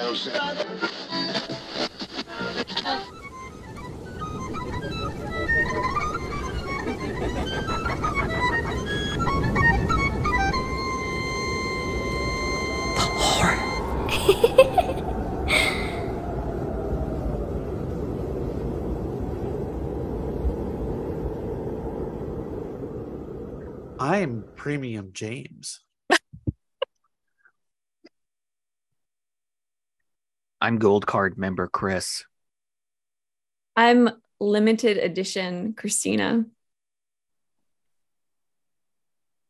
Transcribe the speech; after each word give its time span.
I'm 24.00 24.44
Premium 24.56 25.10
James. 25.12 25.80
I'm 30.60 30.78
gold 30.78 31.06
card 31.06 31.38
member 31.38 31.68
Chris. 31.68 32.24
I'm 33.76 34.10
limited 34.38 34.98
edition 34.98 35.74
Christina. 35.74 36.44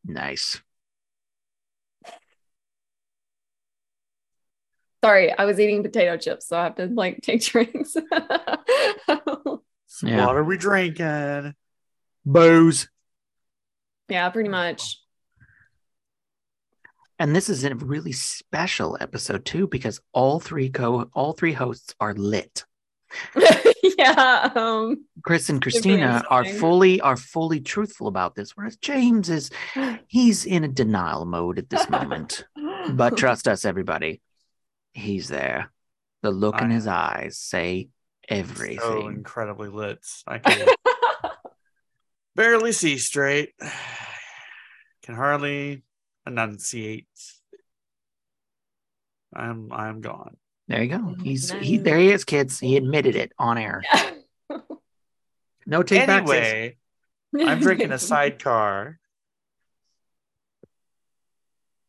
Nice. 0.05 0.61
Sorry, 5.03 5.31
I 5.31 5.45
was 5.45 5.59
eating 5.59 5.81
potato 5.81 6.15
chips, 6.17 6.47
so 6.47 6.57
I 6.57 6.63
have 6.65 6.75
to 6.75 6.85
like 6.85 7.21
take 7.21 7.43
drinks. 7.43 7.95
Yeah. 10.03 10.25
What 10.25 10.35
are 10.35 10.43
we 10.43 10.57
drinking? 10.57 11.53
Booze. 12.25 12.87
yeah, 14.09 14.29
pretty 14.29 14.49
much. 14.49 14.99
And 17.21 17.35
this 17.35 17.49
is 17.49 17.63
a 17.63 17.75
really 17.75 18.13
special 18.13 18.97
episode 18.99 19.45
too 19.45 19.67
because 19.67 20.01
all 20.11 20.39
three 20.39 20.69
co 20.69 21.07
all 21.13 21.33
three 21.33 21.53
hosts 21.53 21.93
are 21.99 22.15
lit. 22.15 22.65
yeah. 23.83 24.49
Um, 24.55 25.05
Chris 25.23 25.47
and 25.47 25.61
Christina 25.61 26.23
are 26.31 26.43
fully 26.43 26.99
are 26.99 27.15
fully 27.15 27.61
truthful 27.61 28.07
about 28.07 28.33
this, 28.33 28.57
whereas 28.57 28.75
James 28.77 29.29
is 29.29 29.51
he's 30.07 30.47
in 30.47 30.63
a 30.63 30.67
denial 30.67 31.25
mode 31.25 31.59
at 31.59 31.69
this 31.69 31.87
moment. 31.91 32.43
But 32.91 33.17
trust 33.17 33.47
us, 33.47 33.65
everybody, 33.65 34.19
he's 34.93 35.27
there. 35.27 35.71
The 36.23 36.31
look 36.31 36.59
in 36.59 36.71
his 36.71 36.87
eyes 36.87 37.37
say 37.37 37.89
So 38.31 38.35
everything. 38.35 39.05
incredibly 39.13 39.69
lit. 39.69 39.99
I 40.25 40.39
can 40.39 40.67
barely 42.35 42.71
see 42.71 42.97
straight. 42.97 43.53
Can 45.03 45.15
hardly 45.15 45.81
enunciate. 46.27 47.07
I'm 49.33 49.71
I'm 49.71 50.01
gone. 50.01 50.37
There 50.67 50.81
you 50.83 50.89
go. 50.89 51.15
He's 51.23 51.51
he 51.51 51.77
there 51.77 51.97
he 51.97 52.09
is, 52.11 52.23
kids. 52.25 52.59
He 52.59 52.77
admitted 52.77 53.15
it 53.15 53.31
on 53.39 53.57
air. 53.57 53.83
No 55.67 55.83
take 55.83 56.07
back. 56.07 56.21
Anyway, 56.23 56.77
I'm 57.39 57.59
drinking 57.59 57.91
a 57.91 57.99
sidecar. 58.09 58.99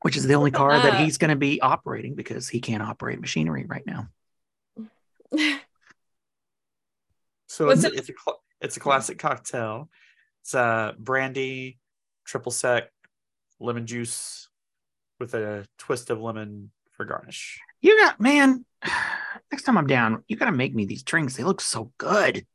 which 0.02 0.16
is 0.16 0.26
the 0.26 0.34
only 0.34 0.50
car 0.50 0.72
that 0.78 0.92
Uh. 0.94 0.96
he's 0.98 1.16
going 1.16 1.30
to 1.30 1.36
be 1.36 1.60
operating 1.60 2.14
because 2.14 2.48
he 2.48 2.60
can't 2.60 2.82
operate 2.82 3.18
machinery 3.20 3.64
right 3.66 3.84
now. 3.86 4.08
So 7.46 7.70
it's, 7.70 7.84
it- 7.84 7.94
it's 7.94 8.08
a 8.08 8.12
cl- 8.12 8.42
it's 8.60 8.76
a 8.76 8.80
classic 8.80 9.18
cocktail. 9.18 9.90
It's 10.42 10.54
a 10.54 10.94
brandy, 10.98 11.78
triple 12.24 12.52
sec, 12.52 12.90
lemon 13.62 13.86
juice 13.86 14.48
with 15.18 15.34
a 15.34 15.66
twist 15.78 16.10
of 16.10 16.20
lemon 16.20 16.70
for 16.92 17.04
garnish. 17.04 17.60
You 17.80 17.98
got 17.98 18.20
man. 18.20 18.64
Next 19.50 19.64
time 19.64 19.78
I'm 19.78 19.86
down, 19.86 20.24
you 20.28 20.36
got 20.36 20.46
to 20.46 20.52
make 20.52 20.74
me 20.74 20.86
these 20.86 21.02
drinks. 21.02 21.36
They 21.36 21.44
look 21.44 21.60
so 21.60 21.92
good. 21.98 22.46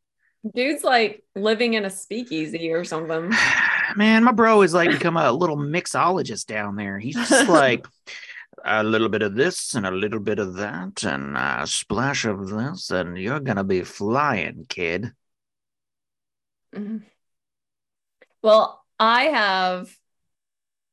Dude's 0.54 0.84
like 0.84 1.24
living 1.36 1.74
in 1.74 1.86
a 1.86 1.90
speakeasy 1.90 2.72
or 2.72 2.84
something. 2.84 3.32
Man, 3.96 4.24
my 4.24 4.32
bro 4.32 4.62
is 4.62 4.74
like 4.74 4.92
become 4.92 5.18
a 5.18 5.32
little 5.32 5.58
mixologist 5.58 6.46
down 6.46 6.76
there. 6.76 7.00
He's 7.00 7.16
just 7.16 7.50
like 7.50 7.86
a 8.66 8.84
little 8.84 9.10
bit 9.10 9.22
of 9.22 9.36
this 9.36 9.76
and 9.76 9.86
a 9.86 9.92
little 9.92 10.20
bit 10.20 10.40
of 10.40 10.56
that 10.56 11.04
and 11.04 11.38
a 11.38 11.66
splash 11.66 12.26
of 12.26 12.50
this, 12.50 12.92
and 12.92 13.18
you're 13.18 13.40
gonna 13.40 13.64
be 13.64 13.84
flying, 13.84 14.66
kid. 14.68 15.12
Mhm. 16.76 17.04
Well, 18.42 18.84
I 19.00 19.24
have 19.26 19.96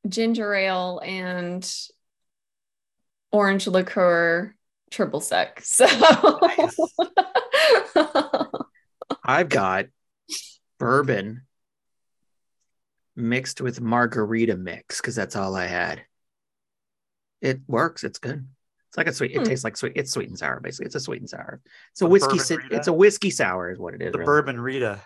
ginger 0.08 0.54
ale 0.54 1.00
and 1.04 1.68
orange 3.32 3.66
liqueur 3.66 4.54
triple 4.90 5.20
sec. 5.20 5.62
So 5.74 5.86
I've 9.24 9.48
got 9.48 9.86
bourbon 10.78 11.42
mixed 13.16 13.60
with 13.60 13.80
margarita 13.80 14.56
mix 14.56 15.00
because 15.00 15.14
that's 15.14 15.36
all 15.36 15.54
I 15.56 15.66
had. 15.66 16.02
It 17.40 17.60
works. 17.66 18.04
It's 18.04 18.18
good. 18.18 18.46
It's 18.88 18.96
like 18.96 19.06
a 19.06 19.12
sweet. 19.12 19.32
It 19.32 19.38
Hmm. 19.38 19.44
tastes 19.44 19.64
like 19.64 19.76
sweet. 19.76 19.92
It's 19.96 20.12
sweet 20.12 20.28
and 20.28 20.38
sour. 20.38 20.60
Basically, 20.60 20.86
it's 20.86 20.94
a 20.94 21.00
sweet 21.00 21.20
and 21.20 21.28
sour. 21.28 21.60
It's 21.92 22.00
a 22.00 22.04
The 22.04 22.10
whiskey. 22.10 22.28
bourbon 22.38 22.44
si- 22.44 22.76
It's 22.76 22.86
a 22.88 22.92
whiskey 22.92 23.30
sour, 23.30 23.70
is 23.70 23.78
what 23.78 23.94
it 23.94 24.02
is. 24.02 24.12
The 24.12 24.18
really. 24.18 24.26
bourbon 24.26 24.60
Rita. 24.60 25.00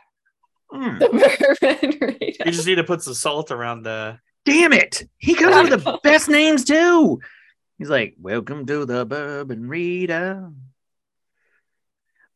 Mm. 0.72 0.98
the 0.98 1.08
bourbon 1.60 1.98
Rita. 2.00 2.44
You 2.46 2.52
just 2.52 2.66
need 2.66 2.76
to 2.76 2.84
put 2.84 3.02
some 3.02 3.14
salt 3.14 3.50
around 3.50 3.82
the. 3.84 4.18
Damn 4.48 4.72
it! 4.72 5.06
He 5.18 5.34
comes 5.34 5.68
with 5.68 5.84
the 5.84 6.00
best 6.02 6.26
names 6.26 6.64
too. 6.64 7.20
He's 7.76 7.90
like, 7.90 8.14
"Welcome 8.18 8.64
to 8.64 8.86
the 8.86 9.04
bourbon 9.04 9.68
Rita." 9.68 10.50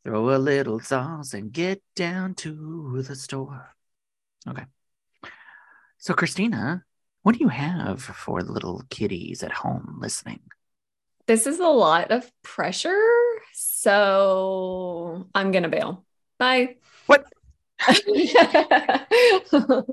Throw 0.05 0.35
a 0.35 0.37
little 0.37 0.79
sauce 0.79 1.33
and 1.33 1.51
get 1.51 1.83
down 1.97 2.35
to 2.35 3.03
the 3.03 3.17
store. 3.17 3.75
Okay. 4.47 4.67
So, 5.97 6.13
Christina, 6.13 6.85
what 7.23 7.33
do 7.33 7.39
you 7.39 7.49
have 7.49 8.03
for 8.03 8.43
the 8.43 8.53
little 8.53 8.83
kiddies 8.91 9.43
at 9.43 9.53
home 9.53 9.97
listening? 9.99 10.41
This 11.27 11.47
is 11.47 11.61
a 11.61 11.67
lot 11.67 12.11
of 12.11 12.31
pressure. 12.43 13.01
So 13.55 15.29
I'm 15.35 15.51
going 15.51 15.63
to 15.63 15.71
bail. 15.71 16.05
Bye. 16.39 16.77
What? 17.07 17.25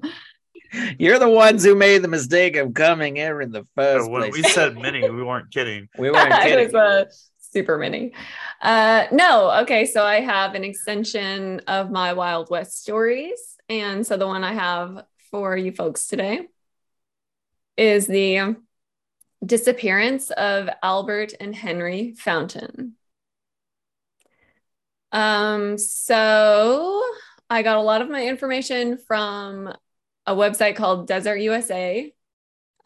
You're 0.97 1.19
the 1.19 1.29
ones 1.29 1.63
who 1.63 1.75
made 1.75 2.01
the 2.01 2.07
mistake 2.07 2.55
of 2.55 2.73
coming 2.73 3.15
here 3.15 3.41
in 3.41 3.51
the 3.51 3.65
first 3.75 4.09
when 4.09 4.31
place. 4.31 4.33
we 4.33 4.43
said 4.43 4.75
mini, 4.77 5.09
we 5.09 5.23
weren't 5.23 5.51
kidding. 5.51 5.89
we 5.97 6.11
weren't 6.11 6.33
it 6.33 6.41
kidding. 6.43 6.71
was 6.71 6.73
a 6.73 7.07
super 7.39 7.77
mini. 7.77 8.13
Uh, 8.61 9.05
no, 9.11 9.51
okay. 9.61 9.85
So 9.85 10.03
I 10.03 10.21
have 10.21 10.55
an 10.55 10.63
extension 10.63 11.61
of 11.67 11.91
my 11.91 12.13
Wild 12.13 12.49
West 12.49 12.81
stories. 12.81 13.57
And 13.67 14.05
so 14.05 14.17
the 14.17 14.27
one 14.27 14.43
I 14.43 14.53
have 14.53 15.03
for 15.31 15.55
you 15.55 15.71
folks 15.71 16.07
today 16.07 16.47
is 17.77 18.07
the 18.07 18.55
disappearance 19.45 20.31
of 20.31 20.69
Albert 20.83 21.33
and 21.39 21.55
Henry 21.55 22.13
Fountain. 22.17 22.95
Um, 25.11 25.77
so 25.77 27.03
I 27.49 27.63
got 27.63 27.77
a 27.77 27.81
lot 27.81 28.01
of 28.01 28.09
my 28.09 28.27
information 28.27 28.97
from 28.97 29.73
a 30.29 30.35
website 30.35 30.75
called 30.75 31.07
Desert 31.07 31.37
USA. 31.37 32.13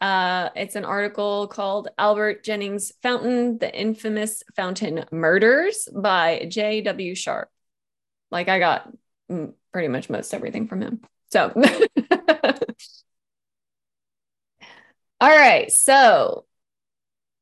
Uh, 0.00 0.48
it's 0.56 0.76
an 0.76 0.86
article 0.86 1.46
called 1.46 1.88
Albert 1.98 2.42
Jennings 2.42 2.90
Fountain, 3.02 3.58
The 3.58 3.72
Infamous 3.72 4.42
Fountain 4.56 5.04
Murders 5.12 5.86
by 5.94 6.46
J.W. 6.48 7.14
Sharp. 7.14 7.50
Like 8.30 8.48
I 8.48 8.58
got 8.58 8.90
pretty 9.72 9.88
much 9.88 10.08
most 10.08 10.32
everything 10.32 10.68
from 10.68 10.80
him. 10.80 11.02
So, 11.32 11.52
all 15.20 15.28
right. 15.28 15.70
So, 15.70 16.46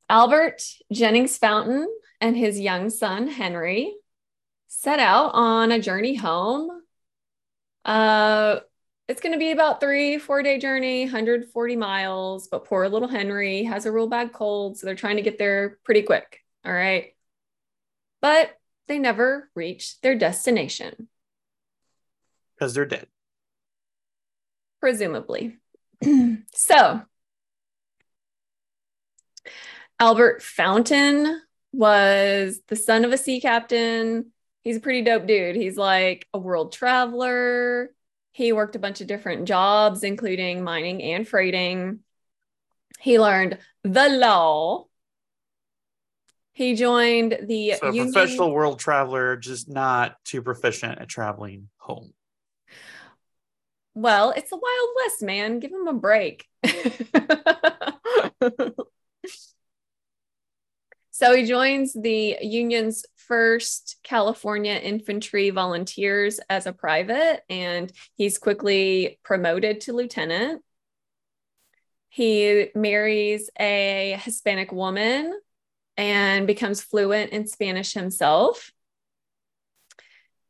Albert 0.08 0.62
Jennings 0.92 1.38
Fountain 1.38 1.86
and 2.20 2.36
his 2.36 2.58
young 2.58 2.90
son, 2.90 3.28
Henry, 3.28 3.94
set 4.66 4.98
out 4.98 5.31
on 5.34 5.70
a 5.70 5.78
journey 5.78 6.16
home. 6.16 6.82
Uh, 7.84 8.60
it's 9.12 9.20
going 9.20 9.35
to 9.35 9.38
be 9.38 9.50
about 9.50 9.79
three, 9.79 10.17
four 10.17 10.43
day 10.43 10.59
journey, 10.59 11.05
140 11.05 11.76
miles. 11.76 12.49
But 12.49 12.64
poor 12.64 12.88
little 12.88 13.09
Henry 13.09 13.62
has 13.64 13.85
a 13.85 13.93
real 13.93 14.06
bad 14.06 14.32
cold. 14.32 14.79
So 14.79 14.87
they're 14.87 14.94
trying 14.94 15.17
to 15.17 15.23
get 15.23 15.37
there 15.37 15.79
pretty 15.85 16.00
quick. 16.00 16.41
All 16.64 16.73
right. 16.73 17.14
But 18.23 18.59
they 18.88 18.99
never 18.99 19.50
reach 19.55 20.00
their 20.00 20.14
destination, 20.14 21.09
Because 22.55 22.73
they're 22.73 22.87
dead. 22.87 23.06
presumably. 24.81 25.58
so 26.55 27.03
Albert 30.00 30.43
Fountain 30.43 31.43
was 31.73 32.62
the 32.69 32.76
son 32.76 33.05
of 33.05 33.12
a 33.12 33.19
sea 33.19 33.43
captain. 33.43 34.32
He's 34.62 34.79
a 34.79 34.81
pretty 34.81 35.03
dope 35.03 35.26
dude. 35.26 35.56
He's 35.56 35.76
like 35.76 36.26
a 36.32 36.38
world 36.38 36.73
traveler. 36.73 37.91
He 38.32 38.52
worked 38.52 38.76
a 38.76 38.79
bunch 38.79 39.00
of 39.00 39.06
different 39.06 39.46
jobs, 39.46 40.02
including 40.02 40.64
mining 40.64 41.02
and 41.02 41.29
freighting. 41.29 42.00
He 42.99 43.20
learned 43.20 43.58
the 43.84 44.08
law. 44.08 44.87
He 46.55 46.75
joined 46.75 47.38
the 47.43 47.73
So 47.73 47.88
a 47.88 47.93
Union. 47.93 48.12
professional 48.12 48.52
world 48.52 48.79
traveler, 48.79 49.37
just 49.37 49.69
not 49.69 50.17
too 50.25 50.43
proficient 50.43 50.99
at 50.99 51.08
traveling 51.08 51.69
home. 51.76 52.12
Well, 53.94 54.31
it's 54.31 54.50
the 54.50 54.56
Wild 54.56 54.88
West, 55.05 55.23
man. 55.23 55.58
Give 55.58 55.73
him 55.73 55.87
a 55.87 55.93
break. 55.93 56.46
so 61.11 61.37
he 61.37 61.44
joins 61.44 61.93
the 61.93 62.38
Union's 62.40 63.05
first 63.26 63.96
California 64.02 64.74
Infantry 64.74 65.50
Volunteers 65.50 66.40
as 66.50 66.66
a 66.66 66.72
private, 66.72 67.42
and 67.48 67.92
he's 68.14 68.38
quickly 68.38 69.19
promoted 69.22 69.82
to 69.82 69.92
lieutenant. 69.92 70.62
He 72.08 72.69
marries 72.74 73.48
a 73.58 74.19
Hispanic 74.22 74.72
woman 74.72 75.38
and 75.96 76.46
becomes 76.46 76.82
fluent 76.82 77.30
in 77.30 77.46
Spanish 77.46 77.94
himself. 77.94 78.70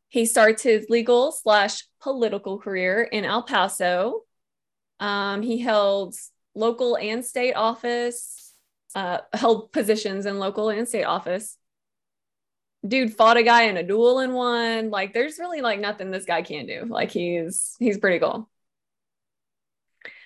He 0.09 0.27
starts 0.27 0.63
his 0.63 0.87
legal 0.91 1.33
slash 1.33 1.85
political 2.01 2.59
career 2.59 3.03
in 3.03 3.25
El 3.25 3.45
Paso. 3.45 4.23
Um, 5.01 5.43
he 5.43 5.59
held 5.59 6.15
local 6.55 6.97
and 6.97 7.25
state 7.25 7.55
office, 7.55 8.55
uh, 8.95 9.19
held 9.33 9.73
positions 9.73 10.27
in 10.27 10.39
local 10.39 10.69
and 10.69 10.87
state 10.87 11.05
office. 11.05 11.57
Dude 12.87 13.15
fought 13.15 13.37
a 13.37 13.43
guy 13.43 13.65
in 13.65 13.77
a 13.77 13.83
duel 13.83 14.19
and 14.19 14.35
won. 14.35 14.91
Like, 14.91 15.13
there's 15.13 15.39
really 15.39 15.61
like 15.61 15.79
nothing 15.79 16.11
this 16.11 16.25
guy 16.25 16.43
can 16.43 16.67
do. 16.67 16.85
Like, 16.87 17.11
he's 17.11 17.77
he's 17.79 17.99
pretty 17.99 18.19
cool. 18.19 18.49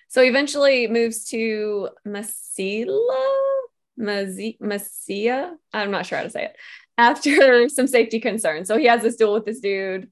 So 0.09 0.23
eventually 0.23 0.87
moves 0.87 1.27
to 1.27 1.91
Masila, 2.07 3.27
Masia. 3.99 5.55
I'm 5.73 5.91
not 5.91 6.07
sure 6.07 6.19
how 6.19 6.25
to 6.25 6.31
say 6.31 6.45
it. 6.47 6.57
After 6.97 7.69
some 7.69 7.87
safety 7.87 8.21
concerns, 8.21 8.69
so 8.69 8.79
he 8.79 8.87
has 8.87 9.03
this 9.03 9.17
duel 9.17 9.35
with 9.35 9.45
this 9.45 9.61
dude, 9.61 10.11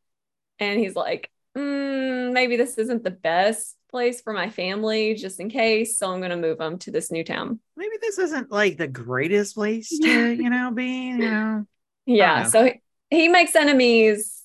and 0.58 0.78
he's 0.78 0.96
like, 0.96 1.30
mm, 1.56 2.32
maybe 2.32 2.56
this 2.56 2.76
isn't 2.76 3.04
the 3.04 3.10
best 3.10 3.76
place 3.90 4.20
for 4.20 4.32
my 4.32 4.50
family, 4.50 5.14
just 5.14 5.38
in 5.38 5.48
case. 5.48 5.96
So 5.96 6.12
I'm 6.12 6.18
going 6.18 6.30
to 6.30 6.36
move 6.36 6.58
them 6.58 6.78
to 6.80 6.90
this 6.90 7.12
new 7.12 7.24
town. 7.24 7.60
Maybe 7.76 7.94
this 8.00 8.18
isn't 8.18 8.50
like 8.50 8.76
the 8.76 8.88
greatest 8.88 9.54
place 9.54 9.88
to, 9.88 10.32
you 10.34 10.50
know, 10.50 10.72
be, 10.72 11.06
you 11.08 11.18
know. 11.18 11.66
Oh, 12.08 12.12
yeah. 12.12 12.44
So 12.44 12.64
he, 12.64 12.80
he 13.10 13.28
makes 13.28 13.54
enemies, 13.56 14.42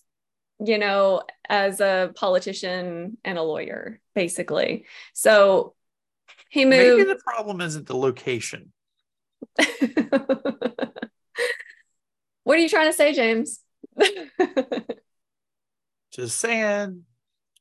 you 0.59 0.77
know, 0.77 1.23
as 1.47 1.81
a 1.81 2.11
politician 2.15 3.17
and 3.23 3.37
a 3.37 3.43
lawyer, 3.43 3.99
basically. 4.15 4.85
So 5.13 5.75
he 6.49 6.65
moved. 6.65 6.97
Maybe 6.97 7.03
the 7.03 7.19
problem 7.23 7.61
isn't 7.61 7.87
the 7.87 7.97
location. 7.97 8.71
what 12.43 12.57
are 12.57 12.61
you 12.61 12.69
trying 12.69 12.89
to 12.89 12.93
say, 12.93 13.13
James? 13.13 13.59
Just 16.11 16.39
saying, 16.39 17.03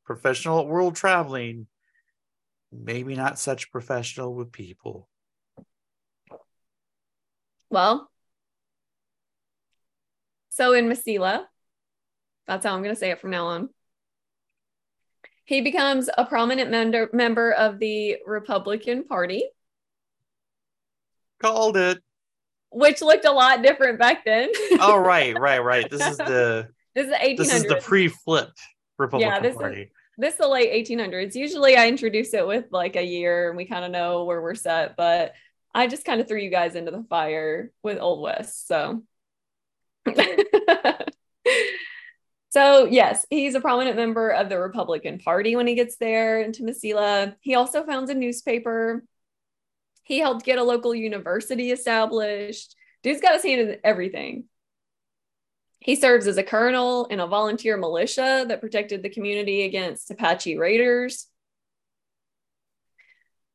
professional 0.04 0.66
world 0.66 0.96
traveling, 0.96 1.66
maybe 2.72 3.14
not 3.14 3.38
such 3.38 3.70
professional 3.70 4.34
with 4.34 4.52
people. 4.52 5.08
well, 7.70 8.10
so 10.58 10.72
in 10.72 10.88
Masila, 10.88 11.44
that's 12.48 12.66
how 12.66 12.74
I'm 12.74 12.82
going 12.82 12.92
to 12.92 12.98
say 12.98 13.12
it 13.12 13.20
from 13.20 13.30
now 13.30 13.46
on. 13.46 13.68
He 15.44 15.60
becomes 15.60 16.10
a 16.18 16.24
prominent 16.26 16.68
member 16.68 17.08
member 17.12 17.52
of 17.52 17.78
the 17.78 18.16
Republican 18.26 19.04
Party, 19.04 19.44
Called 21.40 21.76
it. 21.76 22.00
which 22.72 23.00
looked 23.00 23.24
a 23.24 23.30
lot 23.30 23.62
different 23.62 24.00
back 24.00 24.24
then. 24.24 24.48
Oh, 24.80 24.98
right, 25.12 25.38
right, 25.38 25.62
right. 25.62 25.88
This 25.88 26.04
is 26.04 26.16
the 26.18 26.68
this 26.96 27.04
is 27.06 27.12
the 27.12 27.18
1800s. 27.18 27.36
this 27.36 27.54
is 27.54 27.62
the 27.64 27.76
pre-flip 27.76 28.50
Republican 28.98 29.42
this 29.44 29.52
is- 29.52 29.58
Party. 29.58 29.90
this 30.18 30.34
is 30.34 30.40
the 30.40 30.48
late 30.48 30.88
1800s. 30.88 31.36
Usually 31.36 31.76
I 31.76 31.86
introduce 31.86 32.34
it 32.34 32.44
with 32.44 32.64
like 32.72 32.96
a 32.96 33.04
year 33.04 33.48
and 33.48 33.56
we 33.56 33.64
kind 33.64 33.84
of 33.84 33.92
know 33.92 34.24
where 34.24 34.42
we're 34.42 34.56
set, 34.56 34.96
but 34.96 35.34
I 35.72 35.86
just 35.86 36.04
kind 36.04 36.20
of 36.20 36.26
threw 36.26 36.40
you 36.40 36.50
guys 36.50 36.74
into 36.74 36.90
the 36.90 37.04
fire 37.08 37.70
with 37.84 37.98
Old 38.00 38.22
West. 38.22 38.66
So 38.66 39.04
So 42.50 42.86
yes, 42.86 43.26
he's 43.28 43.54
a 43.54 43.60
prominent 43.60 43.96
member 43.96 44.30
of 44.30 44.48
the 44.48 44.58
Republican 44.58 45.18
Party 45.18 45.54
when 45.54 45.66
he 45.66 45.74
gets 45.74 45.96
there 45.96 46.40
in 46.40 46.52
Temecula. 46.52 47.36
He 47.40 47.54
also 47.54 47.84
founds 47.84 48.10
a 48.10 48.14
newspaper. 48.14 49.04
He 50.02 50.18
helped 50.18 50.46
get 50.46 50.58
a 50.58 50.62
local 50.62 50.94
university 50.94 51.70
established. 51.70 52.74
Dude's 53.02 53.20
got 53.20 53.34
his 53.34 53.44
hand 53.44 53.60
in 53.60 53.76
everything. 53.84 54.44
He 55.80 55.94
serves 55.94 56.26
as 56.26 56.38
a 56.38 56.42
colonel 56.42 57.04
in 57.06 57.20
a 57.20 57.26
volunteer 57.26 57.76
militia 57.76 58.46
that 58.48 58.60
protected 58.60 59.02
the 59.02 59.10
community 59.10 59.62
against 59.62 60.10
Apache 60.10 60.56
raiders. 60.56 61.26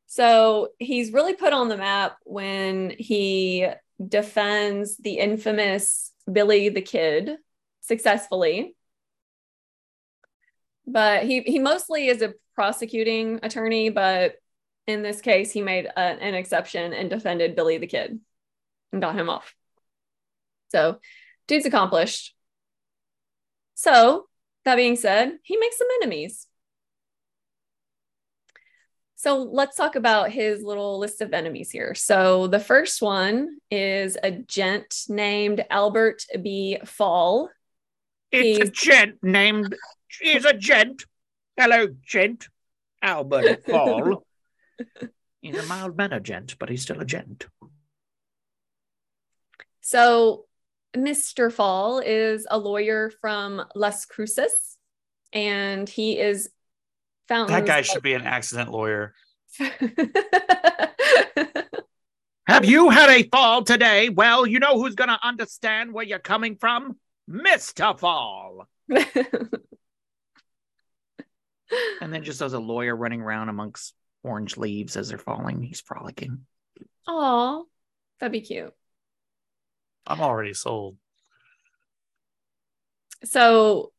So 0.06 0.68
he's 0.78 1.12
really 1.12 1.34
put 1.34 1.52
on 1.52 1.68
the 1.68 1.76
map 1.76 2.16
when 2.24 2.94
he 2.96 3.66
defends 4.08 4.96
the 4.96 5.18
infamous 5.18 6.12
Billy 6.30 6.68
the 6.68 6.82
Kid 6.82 7.36
successfully. 7.80 8.76
But 10.86 11.24
he, 11.24 11.40
he 11.40 11.58
mostly 11.58 12.08
is 12.08 12.22
a 12.22 12.34
prosecuting 12.54 13.40
attorney, 13.42 13.90
but 13.90 14.36
in 14.86 15.02
this 15.02 15.20
case, 15.20 15.50
he 15.50 15.62
made 15.62 15.86
a, 15.86 15.98
an 15.98 16.34
exception 16.34 16.92
and 16.92 17.08
defended 17.08 17.56
Billy 17.56 17.78
the 17.78 17.86
Kid 17.86 18.20
and 18.92 19.02
got 19.02 19.18
him 19.18 19.30
off. 19.30 19.54
So, 20.70 20.98
dude's 21.46 21.66
accomplished. 21.66 22.34
So, 23.74 24.26
that 24.64 24.76
being 24.76 24.96
said, 24.96 25.38
he 25.42 25.56
makes 25.56 25.78
some 25.78 25.88
enemies. 26.02 26.46
So 29.24 29.38
let's 29.38 29.74
talk 29.74 29.96
about 29.96 30.32
his 30.32 30.62
little 30.62 30.98
list 30.98 31.22
of 31.22 31.32
enemies 31.32 31.70
here. 31.70 31.94
So 31.94 32.46
the 32.46 32.60
first 32.60 33.00
one 33.00 33.56
is 33.70 34.18
a 34.22 34.32
gent 34.32 35.04
named 35.08 35.64
Albert 35.70 36.26
B. 36.42 36.76
Fall. 36.84 37.48
It's 38.30 38.68
a 38.68 38.70
gent 38.70 39.14
named. 39.22 39.76
He's 40.20 40.44
a 40.44 40.52
gent. 40.52 41.06
Hello, 41.56 41.86
gent. 42.04 42.48
Albert 43.00 43.64
Fall. 43.66 44.26
he's 45.40 45.56
a 45.56 45.66
mild 45.68 45.96
mannered 45.96 46.24
gent, 46.24 46.56
but 46.58 46.68
he's 46.68 46.82
still 46.82 47.00
a 47.00 47.06
gent. 47.06 47.46
So 49.80 50.44
Mr. 50.94 51.50
Fall 51.50 52.00
is 52.00 52.46
a 52.50 52.58
lawyer 52.58 53.10
from 53.22 53.64
Las 53.74 54.04
Cruces, 54.04 54.76
and 55.32 55.88
he 55.88 56.18
is 56.18 56.50
found 57.28 57.50
That 57.50 57.66
guy 57.66 57.82
should 57.82 58.02
be 58.02 58.14
an 58.14 58.22
accident 58.22 58.70
lawyer. 58.70 59.14
Have 62.46 62.66
you 62.66 62.90
had 62.90 63.10
a 63.10 63.22
fall 63.28 63.62
today? 63.64 64.10
Well, 64.10 64.46
you 64.46 64.58
know 64.58 64.78
who's 64.78 64.94
going 64.94 65.08
to 65.08 65.18
understand 65.22 65.92
where 65.92 66.04
you're 66.04 66.18
coming 66.18 66.56
from? 66.56 66.96
Mr. 67.28 67.98
Fall. 67.98 68.68
And 72.00 72.12
then 72.12 72.22
just 72.22 72.42
as 72.42 72.52
a 72.52 72.58
lawyer 72.58 72.94
running 72.94 73.20
around 73.20 73.48
amongst 73.48 73.94
orange 74.22 74.56
leaves 74.56 74.96
as 74.96 75.08
they're 75.08 75.18
falling, 75.18 75.62
he's 75.62 75.80
frolicking. 75.80 76.46
Aw, 77.08 77.62
that'd 78.20 78.32
be 78.32 78.40
cute. 78.40 78.72
I'm 80.06 80.20
already 80.20 80.54
sold. 80.54 80.96
So 83.24 83.92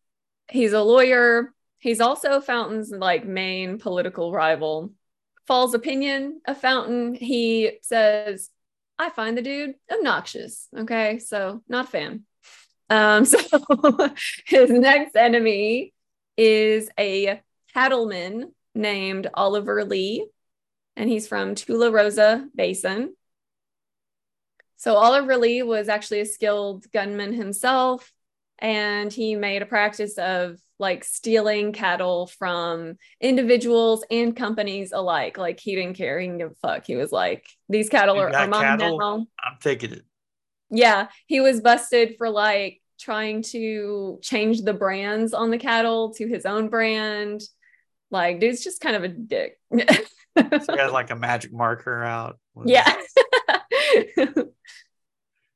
he's 0.49 0.73
a 0.73 0.81
lawyer. 0.81 1.51
He's 1.85 2.01
also 2.01 2.41
Fountain's 2.41 2.89
like 2.89 3.27
main 3.27 3.77
political 3.77 4.31
rival. 4.31 4.91
Fall's 5.45 5.75
opinion 5.75 6.41
of 6.47 6.57
Fountain, 6.57 7.13
he 7.13 7.77
says, 7.83 8.49
I 8.97 9.11
find 9.11 9.37
the 9.37 9.43
dude 9.43 9.75
obnoxious. 9.93 10.67
Okay, 10.75 11.19
so 11.19 11.61
not 11.69 11.85
a 11.85 11.87
fan. 11.87 12.23
Um, 12.89 13.23
so 13.25 13.37
his 14.47 14.71
next 14.71 15.15
enemy 15.15 15.93
is 16.35 16.89
a 16.99 17.43
cattleman 17.71 18.51
named 18.73 19.27
Oliver 19.35 19.85
Lee, 19.85 20.27
and 20.95 21.07
he's 21.07 21.27
from 21.27 21.53
Tularosa 21.53 22.47
Basin. 22.55 23.15
So 24.77 24.95
Oliver 24.95 25.37
Lee 25.37 25.61
was 25.61 25.87
actually 25.87 26.21
a 26.21 26.25
skilled 26.25 26.91
gunman 26.91 27.33
himself 27.33 28.11
and 28.59 29.11
he 29.11 29.35
made 29.35 29.61
a 29.61 29.65
practice 29.65 30.17
of 30.17 30.57
like 30.77 31.03
stealing 31.03 31.71
cattle 31.71 32.27
from 32.27 32.97
individuals 33.21 34.03
and 34.11 34.35
companies 34.35 34.91
alike. 34.91 35.37
Like 35.37 35.59
he 35.59 35.75
didn't 35.75 35.95
care, 35.95 36.19
he 36.19 36.27
didn't 36.27 36.39
give 36.39 36.51
a 36.51 36.55
fuck. 36.55 36.85
He 36.85 36.95
was 36.95 37.11
like, 37.11 37.47
these 37.69 37.89
cattle 37.89 38.19
are, 38.19 38.33
are 38.35 38.47
mine 38.47 38.77
now. 38.77 39.25
I'm 39.43 39.57
taking 39.61 39.91
it. 39.91 40.03
Yeah, 40.69 41.07
he 41.27 41.39
was 41.39 41.61
busted 41.61 42.17
for 42.17 42.29
like 42.29 42.81
trying 42.99 43.43
to 43.43 44.19
change 44.21 44.61
the 44.61 44.73
brands 44.73 45.33
on 45.33 45.51
the 45.51 45.57
cattle 45.57 46.13
to 46.15 46.27
his 46.27 46.45
own 46.45 46.69
brand. 46.69 47.41
Like, 48.11 48.39
dude's 48.39 48.63
just 48.63 48.81
kind 48.81 48.95
of 48.95 49.03
a 49.03 49.09
dick. 49.09 49.59
So 50.37 50.73
he 50.73 50.79
has 50.79 50.91
like 50.91 51.11
a 51.11 51.15
magic 51.15 51.53
marker 51.53 52.03
out. 52.03 52.39
yeah. 52.65 52.93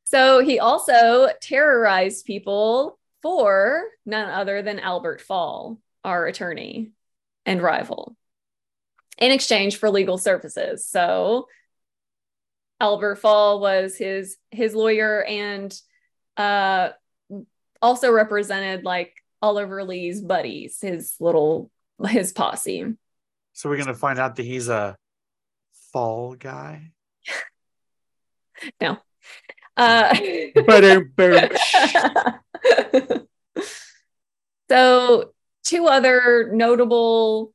So 0.10 0.40
he 0.40 0.58
also 0.58 1.30
terrorized 1.40 2.26
people 2.26 2.98
for 3.22 3.84
none 4.08 4.28
other 4.28 4.64
than 4.64 4.80
Albert 4.80 5.22
Fall, 5.22 5.78
our 6.04 6.26
attorney 6.26 6.90
and 7.46 7.62
rival, 7.62 8.16
in 9.20 9.32
exchange 9.32 9.78
for 9.78 9.92
legal 9.92 10.18
services. 10.18 10.88
So 10.88 11.48
Albert 12.82 13.18
Fall 13.18 13.60
was 13.60 13.98
his 13.98 14.38
his 14.50 14.74
lawyer 14.74 15.24
and 15.24 15.80
uh, 16.38 16.90
also 17.80 18.12
represented 18.12 18.86
like 18.86 19.14
Oliver 19.44 19.84
Lee's 19.84 20.22
buddies, 20.22 20.80
his 20.82 21.18
little 21.20 21.70
his 22.08 22.34
posse. 22.34 22.96
So 23.54 23.70
we're 23.70 23.78
gonna 23.78 23.94
find 23.94 24.18
out 24.18 24.38
that 24.38 24.44
he's 24.44 24.70
a 24.70 24.96
fall 25.92 26.34
guy. 26.34 26.94
no. 28.82 28.98
Uh, 29.80 30.14
so 34.70 35.32
two 35.64 35.88
other 35.88 36.52
notable 36.52 37.54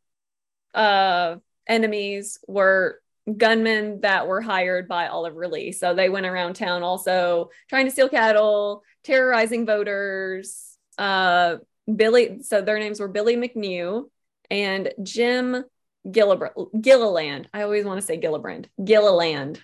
uh, 0.72 1.36
enemies 1.68 2.38
were 2.48 2.98
gunmen 3.36 4.00
that 4.00 4.26
were 4.26 4.40
hired 4.40 4.88
by 4.88 5.08
Oliver 5.08 5.48
Lee. 5.48 5.72
So 5.72 5.94
they 5.94 6.08
went 6.08 6.24
around 6.24 6.54
town 6.54 6.82
also 6.82 7.50
trying 7.68 7.84
to 7.84 7.90
steal 7.90 8.08
cattle, 8.08 8.82
terrorizing 9.02 9.66
voters. 9.66 10.78
Uh, 10.96 11.56
Billy, 11.94 12.42
so 12.42 12.62
their 12.62 12.78
names 12.78 13.00
were 13.00 13.08
Billy 13.08 13.36
McNew 13.36 14.08
and 14.50 14.94
Jim 15.02 15.62
Gillibrand. 16.06 16.80
Gilliland. 16.80 17.48
I 17.52 17.62
always 17.62 17.84
want 17.84 18.00
to 18.00 18.06
say 18.06 18.18
Gillibrand. 18.18 18.66
Gilliland. 18.82 19.60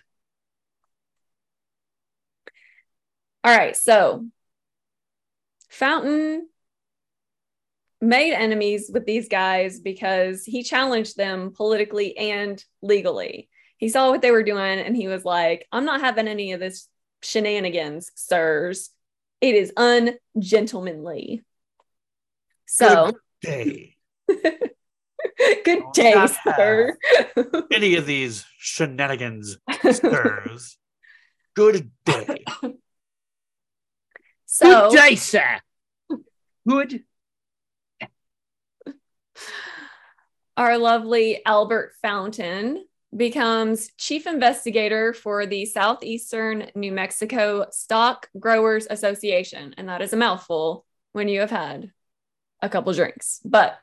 All 3.42 3.56
right, 3.56 3.76
so 3.76 4.26
Fountain 5.70 6.48
made 8.00 8.34
enemies 8.34 8.90
with 8.92 9.06
these 9.06 9.28
guys 9.28 9.80
because 9.80 10.44
he 10.44 10.62
challenged 10.62 11.16
them 11.16 11.52
politically 11.54 12.16
and 12.16 12.62
legally. 12.82 13.48
He 13.76 13.88
saw 13.88 14.10
what 14.10 14.22
they 14.22 14.30
were 14.30 14.42
doing 14.42 14.78
and 14.78 14.96
he 14.96 15.08
was 15.08 15.24
like, 15.24 15.66
I'm 15.72 15.84
not 15.84 16.00
having 16.00 16.28
any 16.28 16.52
of 16.52 16.60
this 16.60 16.88
shenanigans, 17.22 18.10
sirs. 18.14 18.90
It 19.40 19.54
is 19.54 19.72
ungentlemanly. 19.76 21.42
So, 22.66 23.06
Good 23.06 23.16
day. 23.42 23.96
good 25.64 25.82
day, 25.94 26.26
sir. 26.44 26.96
Any 27.72 27.96
of 27.96 28.06
these 28.06 28.44
shenanigans, 28.58 29.56
sirs. 29.92 30.76
Good 31.54 31.90
day. 32.04 32.44
so, 34.52 34.90
Good 34.90 34.96
day, 34.96 35.14
sir. 35.14 35.60
Good. 36.68 37.04
our 40.56 40.76
lovely 40.76 41.40
Albert 41.46 41.92
Fountain 42.02 42.84
becomes 43.16 43.92
chief 43.96 44.26
investigator 44.26 45.12
for 45.14 45.46
the 45.46 45.66
Southeastern 45.66 46.68
New 46.74 46.90
Mexico 46.90 47.66
Stock 47.70 48.28
Growers 48.40 48.88
Association. 48.90 49.72
And 49.78 49.88
that 49.88 50.02
is 50.02 50.12
a 50.12 50.16
mouthful 50.16 50.84
when 51.12 51.28
you 51.28 51.38
have 51.38 51.52
had 51.52 51.92
a 52.60 52.68
couple 52.68 52.92
drinks. 52.92 53.38
But 53.44 53.78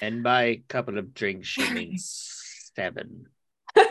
And 0.00 0.22
by 0.22 0.42
a 0.44 0.62
couple 0.68 0.98
of 0.98 1.14
drinks, 1.14 1.48
she 1.48 1.68
means 1.68 2.70
seven. 2.76 3.26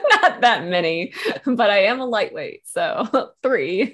not 0.21 0.41
that 0.41 0.65
many, 0.65 1.13
but 1.45 1.69
I 1.69 1.85
am 1.85 1.99
a 1.99 2.05
lightweight. 2.05 2.67
So 2.67 3.31
three. 3.43 3.93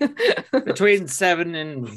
Between 0.51 1.07
seven 1.07 1.55
and 1.55 1.89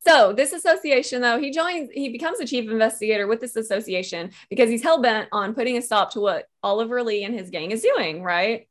so 0.00 0.32
this 0.32 0.52
association 0.52 1.22
though 1.22 1.38
he 1.38 1.52
joins 1.52 1.90
he 1.92 2.08
becomes 2.08 2.40
a 2.40 2.46
chief 2.46 2.68
investigator 2.68 3.26
with 3.28 3.40
this 3.40 3.54
association 3.54 4.32
because 4.48 4.68
he's 4.68 4.82
hell-bent 4.82 5.28
on 5.30 5.54
putting 5.54 5.76
a 5.76 5.82
stop 5.82 6.12
to 6.12 6.20
what 6.20 6.46
oliver 6.62 7.04
lee 7.04 7.22
and 7.22 7.34
his 7.34 7.50
gang 7.50 7.70
is 7.70 7.82
doing 7.82 8.22
right 8.22 8.68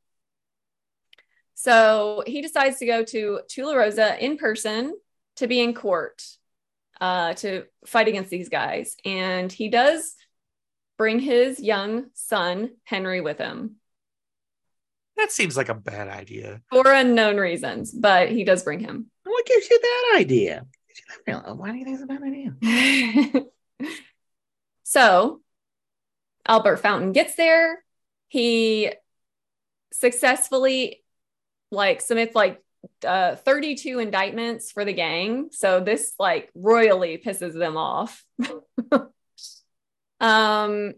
so 1.53 2.23
he 2.27 2.41
decides 2.41 2.79
to 2.79 2.85
go 2.85 3.03
to 3.03 3.39
tularosa 3.47 4.19
in 4.19 4.37
person 4.37 4.93
to 5.37 5.47
be 5.47 5.61
in 5.61 5.73
court 5.73 6.21
uh, 6.99 7.33
to 7.33 7.63
fight 7.85 8.09
against 8.09 8.29
these 8.29 8.49
guys 8.49 8.97
and 9.05 9.53
he 9.53 9.69
does 9.69 10.15
bring 10.99 11.19
his 11.19 11.59
young 11.59 12.05
son 12.13 12.69
henry 12.83 13.21
with 13.21 13.39
him 13.39 13.77
That 15.17 15.31
seems 15.31 15.57
like 15.57 15.69
a 15.69 15.73
bad 15.73 16.07
idea. 16.09 16.61
for 16.71 16.91
unknown 16.91 17.37
reasons 17.37 17.91
but 17.91 18.29
he 18.29 18.43
does 18.43 18.61
bring 18.61 18.79
him 18.81 19.09
what 19.23 19.45
gives 19.45 19.69
you 19.69 19.79
that 19.79 20.17
idea? 20.19 20.65
Why 21.25 21.71
do 21.71 21.77
you 21.77 21.85
think 21.85 21.99
it's 21.99 22.03
a 22.03 22.07
bad 22.07 22.23
idea? 22.23 23.45
so 24.83 25.41
Albert 26.47 26.77
Fountain 26.77 27.11
gets 27.11 27.35
there. 27.35 27.83
He 28.27 28.91
successfully 29.93 31.03
like 31.71 32.01
submits 32.01 32.33
like 32.35 32.63
uh, 33.05 33.35
32 33.35 33.99
indictments 33.99 34.71
for 34.71 34.83
the 34.83 34.93
gang. 34.93 35.49
So 35.51 35.79
this 35.79 36.13
like 36.19 36.49
royally 36.55 37.21
pisses 37.23 37.53
them 37.53 37.77
off. 37.77 38.25
um 40.19 40.93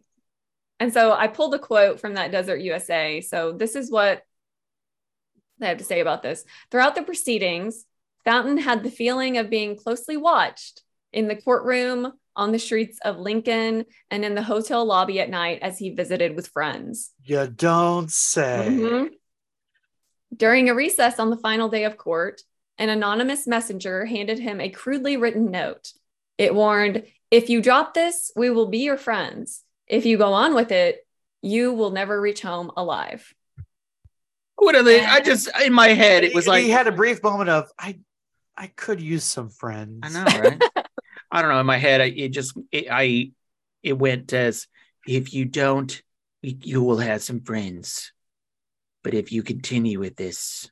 and 0.79 0.91
so 0.91 1.13
I 1.13 1.27
pulled 1.27 1.53
a 1.53 1.59
quote 1.59 1.99
from 1.99 2.15
that 2.15 2.31
Desert 2.31 2.61
USA. 2.61 3.21
So 3.21 3.51
this 3.51 3.75
is 3.75 3.91
what 3.91 4.23
they 5.59 5.67
have 5.67 5.77
to 5.77 5.83
say 5.83 5.99
about 5.99 6.23
this. 6.23 6.43
Throughout 6.71 6.95
the 6.95 7.03
proceedings, 7.03 7.85
Fountain 8.25 8.57
had 8.57 8.81
the 8.81 8.89
feeling 8.89 9.37
of 9.37 9.49
being 9.49 9.75
closely 9.75 10.17
watched 10.17 10.81
in 11.13 11.27
the 11.27 11.35
courtroom, 11.35 12.13
on 12.35 12.51
the 12.51 12.59
streets 12.59 12.97
of 13.03 13.19
Lincoln, 13.19 13.85
and 14.09 14.25
in 14.25 14.35
the 14.35 14.41
hotel 14.41 14.85
lobby 14.85 15.19
at 15.19 15.29
night 15.29 15.59
as 15.61 15.77
he 15.77 15.91
visited 15.91 16.35
with 16.35 16.47
friends. 16.47 17.11
You 17.23 17.45
don't 17.47 18.09
say. 18.09 18.67
Mhm. 18.69 19.09
During 20.35 20.69
a 20.69 20.73
recess 20.73 21.19
on 21.19 21.29
the 21.29 21.37
final 21.37 21.69
day 21.69 21.83
of 21.83 21.97
court, 21.97 22.41
an 22.77 22.89
anonymous 22.89 23.45
messenger 23.45 24.05
handed 24.05 24.39
him 24.39 24.61
a 24.61 24.69
crudely 24.69 25.17
written 25.17 25.51
note. 25.51 25.91
It 26.37 26.55
warned, 26.55 27.05
If 27.31 27.49
you 27.49 27.61
drop 27.61 27.93
this, 27.93 28.31
we 28.35 28.49
will 28.49 28.67
be 28.67 28.79
your 28.79 28.97
friends. 28.97 29.63
If 29.87 30.05
you 30.05 30.17
go 30.17 30.33
on 30.33 30.53
with 30.53 30.71
it, 30.71 31.05
you 31.41 31.73
will 31.73 31.91
never 31.91 32.19
reach 32.19 32.41
home 32.41 32.71
alive. 32.77 33.33
What 34.57 34.75
are 34.75 34.83
they? 34.83 35.03
I 35.03 35.21
just 35.21 35.49
in 35.65 35.73
my 35.73 35.87
head 35.87 36.23
it 36.23 36.35
was 36.35 36.45
He- 36.45 36.51
like 36.51 36.63
he 36.63 36.69
had 36.69 36.87
a 36.87 36.91
brief 36.91 37.23
moment 37.23 37.49
of 37.49 37.69
I 37.79 37.99
I 38.55 38.67
could 38.67 39.01
use 39.01 39.23
some 39.23 39.49
friends. 39.49 39.99
I 40.03 40.09
know, 40.09 40.39
right? 40.39 40.61
I 41.31 41.41
don't 41.41 41.49
know. 41.49 41.59
In 41.59 41.65
my 41.65 41.77
head, 41.77 42.01
I, 42.01 42.05
it 42.05 42.29
just 42.29 42.55
it, 42.71 42.87
I 42.91 43.31
it 43.81 43.93
went 43.97 44.33
as 44.33 44.67
if 45.07 45.33
you 45.33 45.45
don't, 45.45 45.99
you, 46.43 46.57
you 46.61 46.83
will 46.83 46.99
have 46.99 47.23
some 47.23 47.41
friends, 47.41 48.11
but 49.03 49.15
if 49.15 49.31
you 49.31 49.41
continue 49.41 49.99
with 49.99 50.15
this, 50.15 50.69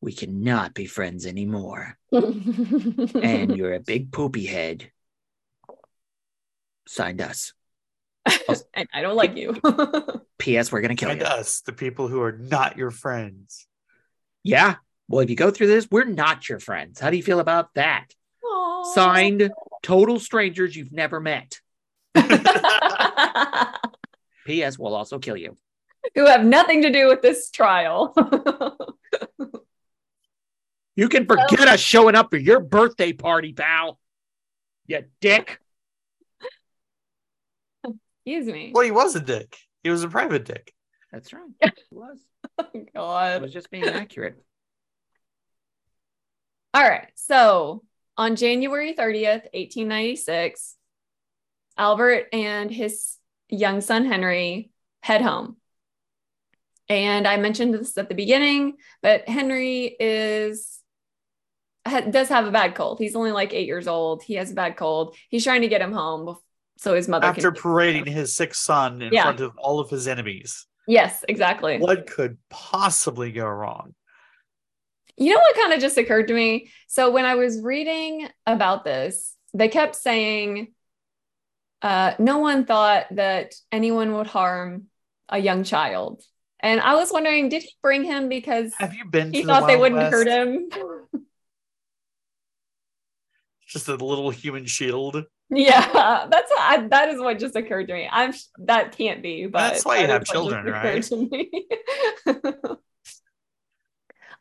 we 0.00 0.12
cannot 0.12 0.74
be 0.74 0.86
friends 0.86 1.26
anymore. 1.26 1.96
And 2.12 3.56
you're 3.56 3.74
a 3.74 3.80
big 3.80 4.10
poopy 4.10 4.46
head. 4.46 4.90
Signed 6.86 7.20
us. 7.20 7.52
and 8.74 8.88
I 8.92 9.02
don't 9.02 9.16
like 9.16 9.36
you. 9.36 9.54
P.S. 10.38 10.70
We're 10.72 10.80
gonna 10.80 10.96
kill 10.96 11.10
And 11.10 11.20
you. 11.20 11.26
us, 11.26 11.60
the 11.60 11.72
people 11.72 12.08
who 12.08 12.20
are 12.22 12.32
not 12.32 12.76
your 12.76 12.90
friends. 12.90 13.66
Yeah. 14.42 14.76
Well, 15.08 15.20
if 15.20 15.30
you 15.30 15.36
go 15.36 15.50
through 15.50 15.68
this, 15.68 15.88
we're 15.90 16.04
not 16.04 16.48
your 16.48 16.58
friends. 16.58 16.98
How 17.00 17.10
do 17.10 17.16
you 17.16 17.22
feel 17.22 17.40
about 17.40 17.72
that? 17.74 18.06
Aw. 18.44 18.92
Signed, 18.94 19.50
total 19.82 20.18
strangers 20.18 20.74
you've 20.74 20.92
never 20.92 21.20
met. 21.20 21.60
P.S. 24.46 24.78
We'll 24.78 24.94
also 24.94 25.18
kill 25.18 25.36
you. 25.36 25.56
Who 26.14 26.26
have 26.26 26.44
nothing 26.44 26.82
to 26.82 26.90
do 26.92 27.08
with 27.08 27.20
this 27.22 27.50
trial. 27.50 28.14
You 30.94 31.08
can 31.10 31.26
forget 31.26 31.68
us 31.68 31.80
showing 31.80 32.14
up 32.14 32.30
for 32.30 32.38
your 32.38 32.60
birthday 32.60 33.12
party, 33.12 33.52
pal. 33.52 33.98
You 34.86 35.04
dick. 35.20 35.60
Excuse 38.26 38.52
me. 38.52 38.72
Well, 38.74 38.84
he 38.84 38.90
was 38.90 39.14
a 39.14 39.20
dick. 39.20 39.56
He 39.84 39.90
was 39.90 40.02
a 40.02 40.08
private 40.08 40.44
dick. 40.44 40.72
That's 41.12 41.32
right. 41.32 41.42
It 41.62 41.74
was. 41.90 42.18
Oh 42.58 42.64
I 42.74 42.84
God. 42.94 43.42
was 43.42 43.52
just 43.52 43.70
being 43.70 43.84
accurate. 43.84 44.36
All 46.74 46.82
right. 46.82 47.08
So 47.14 47.82
on 48.16 48.36
January 48.36 48.94
30th, 48.94 49.44
1896, 49.52 50.76
Albert 51.78 52.26
and 52.32 52.70
his 52.70 53.16
young 53.48 53.80
son 53.80 54.04
Henry 54.06 54.70
head 55.02 55.22
home. 55.22 55.56
And 56.88 57.26
I 57.26 57.36
mentioned 57.36 57.74
this 57.74 57.96
at 57.98 58.08
the 58.08 58.14
beginning, 58.14 58.74
but 59.02 59.28
Henry 59.28 59.96
is 59.98 60.80
ha- 61.86 62.02
does 62.02 62.28
have 62.28 62.46
a 62.46 62.52
bad 62.52 62.74
cold. 62.74 62.98
He's 62.98 63.16
only 63.16 63.32
like 63.32 63.52
eight 63.52 63.66
years 63.66 63.88
old. 63.88 64.22
He 64.22 64.34
has 64.34 64.50
a 64.50 64.54
bad 64.54 64.76
cold. 64.76 65.16
He's 65.28 65.44
trying 65.44 65.62
to 65.62 65.68
get 65.68 65.80
him 65.80 65.92
home 65.92 66.26
bef- 66.26 66.40
so 66.76 66.94
his 66.94 67.08
mother 67.08 67.26
After 67.26 67.52
parading 67.52 68.06
his 68.06 68.34
sick 68.34 68.54
son 68.54 69.02
in 69.02 69.12
Yeah. 69.12 69.24
front 69.24 69.40
of 69.40 69.56
all 69.58 69.80
of 69.80 69.90
his 69.90 70.06
enemies. 70.06 70.66
Yes, 70.86 71.24
exactly. 71.28 71.78
What 71.78 72.06
could 72.06 72.38
possibly 72.48 73.32
go 73.32 73.46
wrong? 73.46 73.94
You 75.16 75.34
know 75.34 75.40
what 75.40 75.56
kind 75.56 75.72
of 75.72 75.80
just 75.80 75.96
occurred 75.96 76.28
to 76.28 76.34
me? 76.34 76.70
So 76.88 77.10
when 77.10 77.24
I 77.24 77.34
was 77.36 77.60
reading 77.62 78.28
about 78.46 78.84
this, 78.84 79.34
they 79.54 79.68
kept 79.68 79.96
saying 79.96 80.74
uh, 81.82 82.12
no 82.18 82.38
one 82.38 82.66
thought 82.66 83.06
that 83.12 83.54
anyone 83.72 84.12
would 84.14 84.26
harm 84.26 84.84
a 85.28 85.38
young 85.38 85.64
child. 85.64 86.22
And 86.60 86.80
I 86.80 86.94
was 86.94 87.12
wondering, 87.12 87.48
did 87.48 87.62
he 87.62 87.70
bring 87.82 88.04
him 88.04 88.28
because 88.28 88.72
Have 88.78 88.94
you 88.94 89.04
been 89.06 89.32
he 89.32 89.40
to 89.40 89.46
the 89.46 89.52
thought 89.52 89.66
they 89.68 89.76
wouldn't 89.76 90.02
hurt 90.02 90.26
him? 90.28 90.68
Just 93.66 93.88
a 93.88 93.96
little 93.96 94.30
human 94.30 94.64
shield. 94.66 95.24
Yeah, 95.50 96.26
that's 96.30 96.50
I, 96.58 96.86
that 96.90 97.08
is 97.10 97.20
what 97.20 97.38
just 97.38 97.54
occurred 97.56 97.86
to 97.88 97.94
me. 97.94 98.08
I'm 98.10 98.32
that 98.58 98.96
can't 98.96 99.22
be, 99.22 99.46
but 99.46 99.70
That's 99.70 99.84
why 99.84 100.00
you 100.00 100.06
that 100.08 100.12
have 100.12 100.22
is 100.22 100.28
what 100.28 100.34
just 100.34 100.50
children, 100.50 100.66
right? 100.66 101.10
me. 101.12 101.66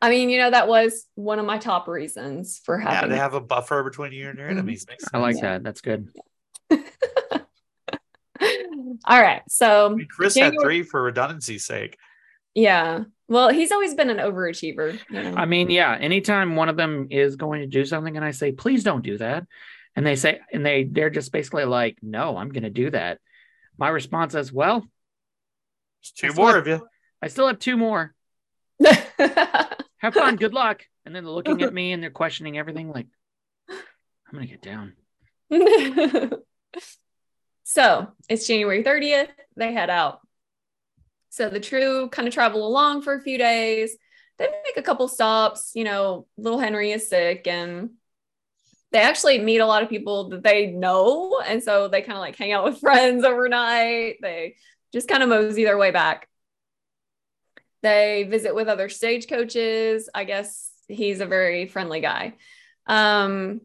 I 0.02 0.10
mean, 0.10 0.30
you 0.30 0.38
know, 0.40 0.52
that 0.52 0.68
was 0.68 1.06
one 1.16 1.40
of 1.40 1.46
my 1.46 1.58
top 1.58 1.88
reasons 1.88 2.60
for 2.64 2.78
having. 2.78 2.92
Yeah, 2.92 2.96
having. 2.96 3.10
they 3.12 3.18
have 3.18 3.34
a 3.34 3.40
buffer 3.42 3.82
between 3.84 4.12
you 4.12 4.30
and 4.30 4.38
your 4.38 4.48
Mhm. 4.50 4.52
enemies. 4.52 4.86
Makes 4.90 5.06
I 5.14 5.20
like 5.20 5.36
sense. 5.36 5.42
that. 5.42 5.64
That's 5.64 5.82
good. 5.82 6.10
All 9.06 9.22
right, 9.22 9.42
so 9.48 9.88
I 9.92 9.96
mean, 9.96 10.08
Chris 10.10 10.36
had 10.36 10.54
three 10.62 10.84
for 10.84 11.02
redundancy's 11.04 11.66
sake. 11.66 11.98
yeah, 12.54 13.04
well, 13.28 13.50
he's 13.50 13.72
always 13.72 13.94
been 13.96 14.10
an 14.10 14.18
overachiever. 14.18 15.00
You 15.10 15.24
know? 15.24 15.34
I 15.36 15.46
mean, 15.46 15.70
yeah, 15.70 15.96
anytime 16.00 16.56
one 16.56 16.68
of 16.70 16.76
them 16.78 17.08
is 17.12 17.36
going 17.38 17.62
to 17.62 17.68
do 17.68 17.86
something 17.86 18.16
and 18.16 18.26
I 18.26 18.32
say, 18.32 18.52
please 18.52 18.84
don't 18.84 19.04
do 19.04 19.18
that. 19.20 19.46
And 19.96 20.06
they 20.06 20.16
say, 20.16 20.40
and 20.52 20.66
they, 20.66 20.84
they're 20.84 21.10
just 21.10 21.32
basically 21.32 21.66
like, 21.66 21.98
no, 22.02 22.38
I'm 22.38 22.50
going 22.50 22.64
to 22.64 22.70
do 22.70 22.90
that. 22.92 23.20
My 23.78 23.90
response 23.90 24.36
is, 24.36 24.52
well, 24.52 24.82
There's 24.82 26.12
two 26.34 26.34
more 26.38 26.48
what- 26.48 26.58
of 26.58 26.68
you. 26.68 26.88
I 27.22 27.28
still 27.28 27.48
have 27.48 27.60
two 27.60 27.78
more. 27.78 28.14
Have 29.18 30.14
fun. 30.14 30.36
Good 30.36 30.54
luck. 30.54 30.84
And 31.06 31.16
then 31.16 31.24
they're 31.24 31.32
looking 31.34 31.62
at 31.62 31.74
me 31.80 31.92
and 31.94 32.04
they're 32.04 32.12
questioning 32.12 32.58
everything 32.58 32.92
like, 32.92 33.08
I'm 33.70 34.34
going 34.34 34.48
to 34.48 34.52
get 34.52 34.62
down. 34.62 34.94
so 37.64 38.08
it's 38.30 38.48
January 38.48 38.84
30th. 38.84 39.30
They 39.56 39.74
head 39.74 39.90
out. 39.90 40.20
So 41.30 41.50
the 41.50 41.62
crew 41.62 42.10
kind 42.10 42.28
of 42.28 42.34
travel 42.34 42.68
along 42.68 43.02
for 43.02 43.14
a 43.14 43.22
few 43.22 43.38
days. 43.38 43.96
They 44.38 44.48
make 44.48 44.78
a 44.78 44.82
couple 44.82 45.08
stops. 45.08 45.72
You 45.74 45.86
know, 45.86 46.28
little 46.38 46.60
Henry 46.60 46.92
is 46.92 47.10
sick 47.10 47.48
and 47.48 47.92
they 48.96 49.02
actually 49.02 49.40
meet 49.40 49.58
a 49.58 49.66
lot 49.66 49.84
of 49.84 49.90
people 49.90 50.30
that 50.30 50.42
they 50.42 50.68
know. 50.68 51.42
And 51.46 51.62
so 51.62 51.90
they 51.90 52.02
kind 52.02 52.14
of 52.14 52.22
like 52.22 52.38
hang 52.38 52.54
out 52.54 52.64
with 52.64 52.80
friends 52.80 53.26
overnight. 53.26 54.20
They 54.22 54.56
just 54.94 55.10
kind 55.10 55.22
of 55.22 55.28
mosey 55.28 55.66
their 55.66 55.78
way 55.78 55.92
back. 55.92 56.30
They 57.84 58.24
visit 58.24 58.56
with 58.56 58.70
other 58.70 58.88
stage 58.88 59.28
coaches. 59.28 60.10
I 60.16 60.24
guess 60.24 60.72
he's 60.88 61.20
a 61.20 61.26
very 61.26 61.68
friendly 61.68 62.00
guy. 62.00 62.36
Um, 62.88 63.60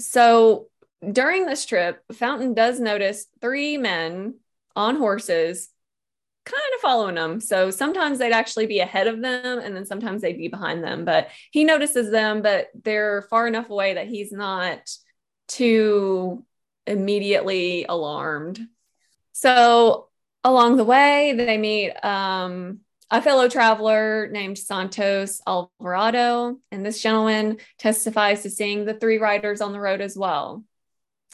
so 0.00 0.68
during 1.12 1.44
this 1.44 1.66
trip, 1.66 2.02
Fountain 2.14 2.54
does 2.54 2.80
notice 2.80 3.26
three 3.42 3.76
men 3.76 4.36
on 4.74 4.96
horses 4.96 5.68
kind 6.44 6.74
of 6.74 6.80
following 6.80 7.14
them. 7.14 7.40
So 7.40 7.70
sometimes 7.70 8.18
they'd 8.18 8.32
actually 8.32 8.66
be 8.66 8.80
ahead 8.80 9.06
of 9.06 9.20
them 9.20 9.58
and 9.58 9.74
then 9.74 9.86
sometimes 9.86 10.22
they'd 10.22 10.36
be 10.36 10.48
behind 10.48 10.84
them. 10.84 11.04
But 11.04 11.28
he 11.50 11.64
notices 11.64 12.10
them, 12.10 12.42
but 12.42 12.68
they're 12.82 13.22
far 13.30 13.46
enough 13.46 13.70
away 13.70 13.94
that 13.94 14.08
he's 14.08 14.30
not 14.30 14.90
too 15.48 16.44
immediately 16.86 17.86
alarmed. 17.88 18.60
So 19.32 20.08
along 20.42 20.76
the 20.76 20.84
way, 20.84 21.32
they 21.34 21.56
meet 21.56 21.92
um, 22.04 22.80
a 23.10 23.22
fellow 23.22 23.48
traveler 23.48 24.28
named 24.28 24.58
Santos 24.58 25.40
Alvarado. 25.46 26.58
And 26.70 26.84
this 26.84 27.00
gentleman 27.02 27.58
testifies 27.78 28.42
to 28.42 28.50
seeing 28.50 28.84
the 28.84 28.94
three 28.94 29.18
riders 29.18 29.60
on 29.60 29.72
the 29.72 29.80
road 29.80 30.02
as 30.02 30.16
well 30.16 30.64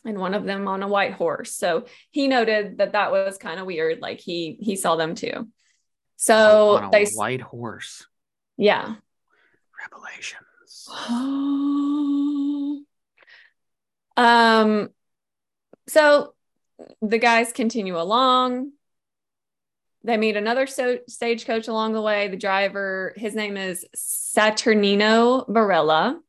and 0.05 0.19
one 0.19 0.35
of 0.35 0.45
them 0.45 0.67
on 0.69 0.83
a 0.83 0.89
white 0.89 1.13
horse. 1.13 1.55
So 1.55 1.87
he 2.11 2.29
noted 2.29 2.79
that 2.79 2.93
that 2.93 3.13
was 3.13 3.39
kind 3.39 3.61
of 3.61 3.67
weird. 3.67 4.01
Like 4.01 4.21
he 4.21 4.57
he 4.61 4.77
saw 4.77 4.97
them 4.97 5.15
too. 5.15 5.49
So 6.17 6.77
on 6.77 6.85
a 6.85 6.91
they 6.91 7.07
white 7.15 7.41
horse. 7.43 8.07
yeah. 8.57 8.95
Revelations. 9.83 10.89
um. 14.17 14.89
So 15.89 16.35
the 17.03 17.19
guys 17.19 17.53
continue 17.53 17.99
along. 17.99 18.73
They 20.05 20.17
meet 20.17 20.37
another 20.37 20.67
so- 20.67 21.01
stagecoach 21.09 21.69
along 21.69 21.93
the 21.93 22.01
way. 22.01 22.29
The 22.29 22.37
driver, 22.37 23.13
his 23.17 23.35
name 23.35 23.57
is 23.57 23.85
Saturnino 23.95 25.47
Varela. 25.49 26.21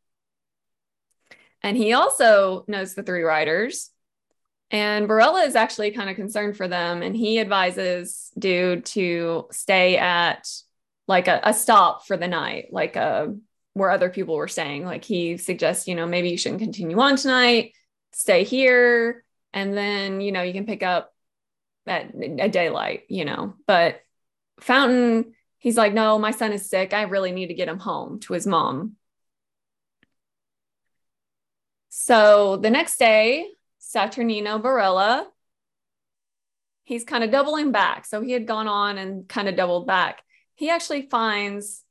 And 1.64 1.78
he 1.78 1.94
also 1.94 2.66
knows 2.68 2.94
the 2.96 3.04
three 3.04 3.24
riders. 3.24 3.90
And 4.72 5.08
Barella 5.08 5.46
is 5.46 5.56
actually 5.56 5.92
kind 5.92 6.10
of 6.10 6.16
concerned 6.16 6.58
for 6.58 6.68
them. 6.68 7.02
And 7.02 7.16
he 7.16 7.40
advises 7.40 8.32
Dude 8.40 8.86
to 8.86 9.48
stay 9.52 9.98
at 9.98 10.48
like 11.08 11.28
a, 11.28 11.42
a 11.44 11.54
stop 11.54 12.08
for 12.08 12.16
the 12.16 12.28
night, 12.28 12.68
like 12.72 12.96
a, 12.96 13.36
where 13.74 13.92
other 13.92 14.10
people 14.10 14.36
were 14.36 14.48
staying. 14.48 14.86
Like 14.86 15.04
he 15.04 15.38
suggests, 15.38 15.88
you 15.88 15.96
know, 15.96 16.08
maybe 16.08 16.30
you 16.30 16.38
shouldn't 16.38 16.62
continue 16.62 17.00
on 17.00 17.18
tonight, 17.18 17.74
stay 18.14 18.44
here. 18.44 19.24
And 19.54 19.76
then, 19.76 20.22
you 20.22 20.32
know, 20.32 20.42
you 20.42 20.54
can 20.54 20.66
pick 20.66 20.84
up 20.84 21.14
at, 21.86 22.14
at 22.40 22.52
daylight, 22.52 23.04
you 23.10 23.26
know. 23.26 23.56
But 23.68 24.02
Fountain, 24.62 25.34
he's 25.58 25.78
like, 25.78 25.94
no, 25.94 26.18
my 26.18 26.32
son 26.32 26.54
is 26.54 26.70
sick. 26.70 26.94
I 26.94 27.04
really 27.04 27.32
need 27.32 27.48
to 27.48 27.54
get 27.54 27.68
him 27.68 27.80
home 27.80 28.20
to 28.22 28.34
his 28.34 28.48
mom. 28.48 28.96
So 32.04 32.58
the 32.58 32.72
next 32.72 32.98
day, 32.98 33.46
Saturnino 33.80 34.60
Barella, 34.60 35.26
he's 36.82 37.04
kind 37.04 37.24
of 37.24 37.30
doubling 37.30 37.72
back. 37.72 38.08
So 38.08 38.22
he 38.22 38.32
had 38.32 38.48
gone 38.48 38.68
on 38.68 38.98
and 38.98 39.30
kind 39.30 39.48
of 39.48 39.56
doubled 39.56 39.86
back. 39.86 40.24
He 40.56 40.72
actually 40.72 41.04
finds 41.04 41.84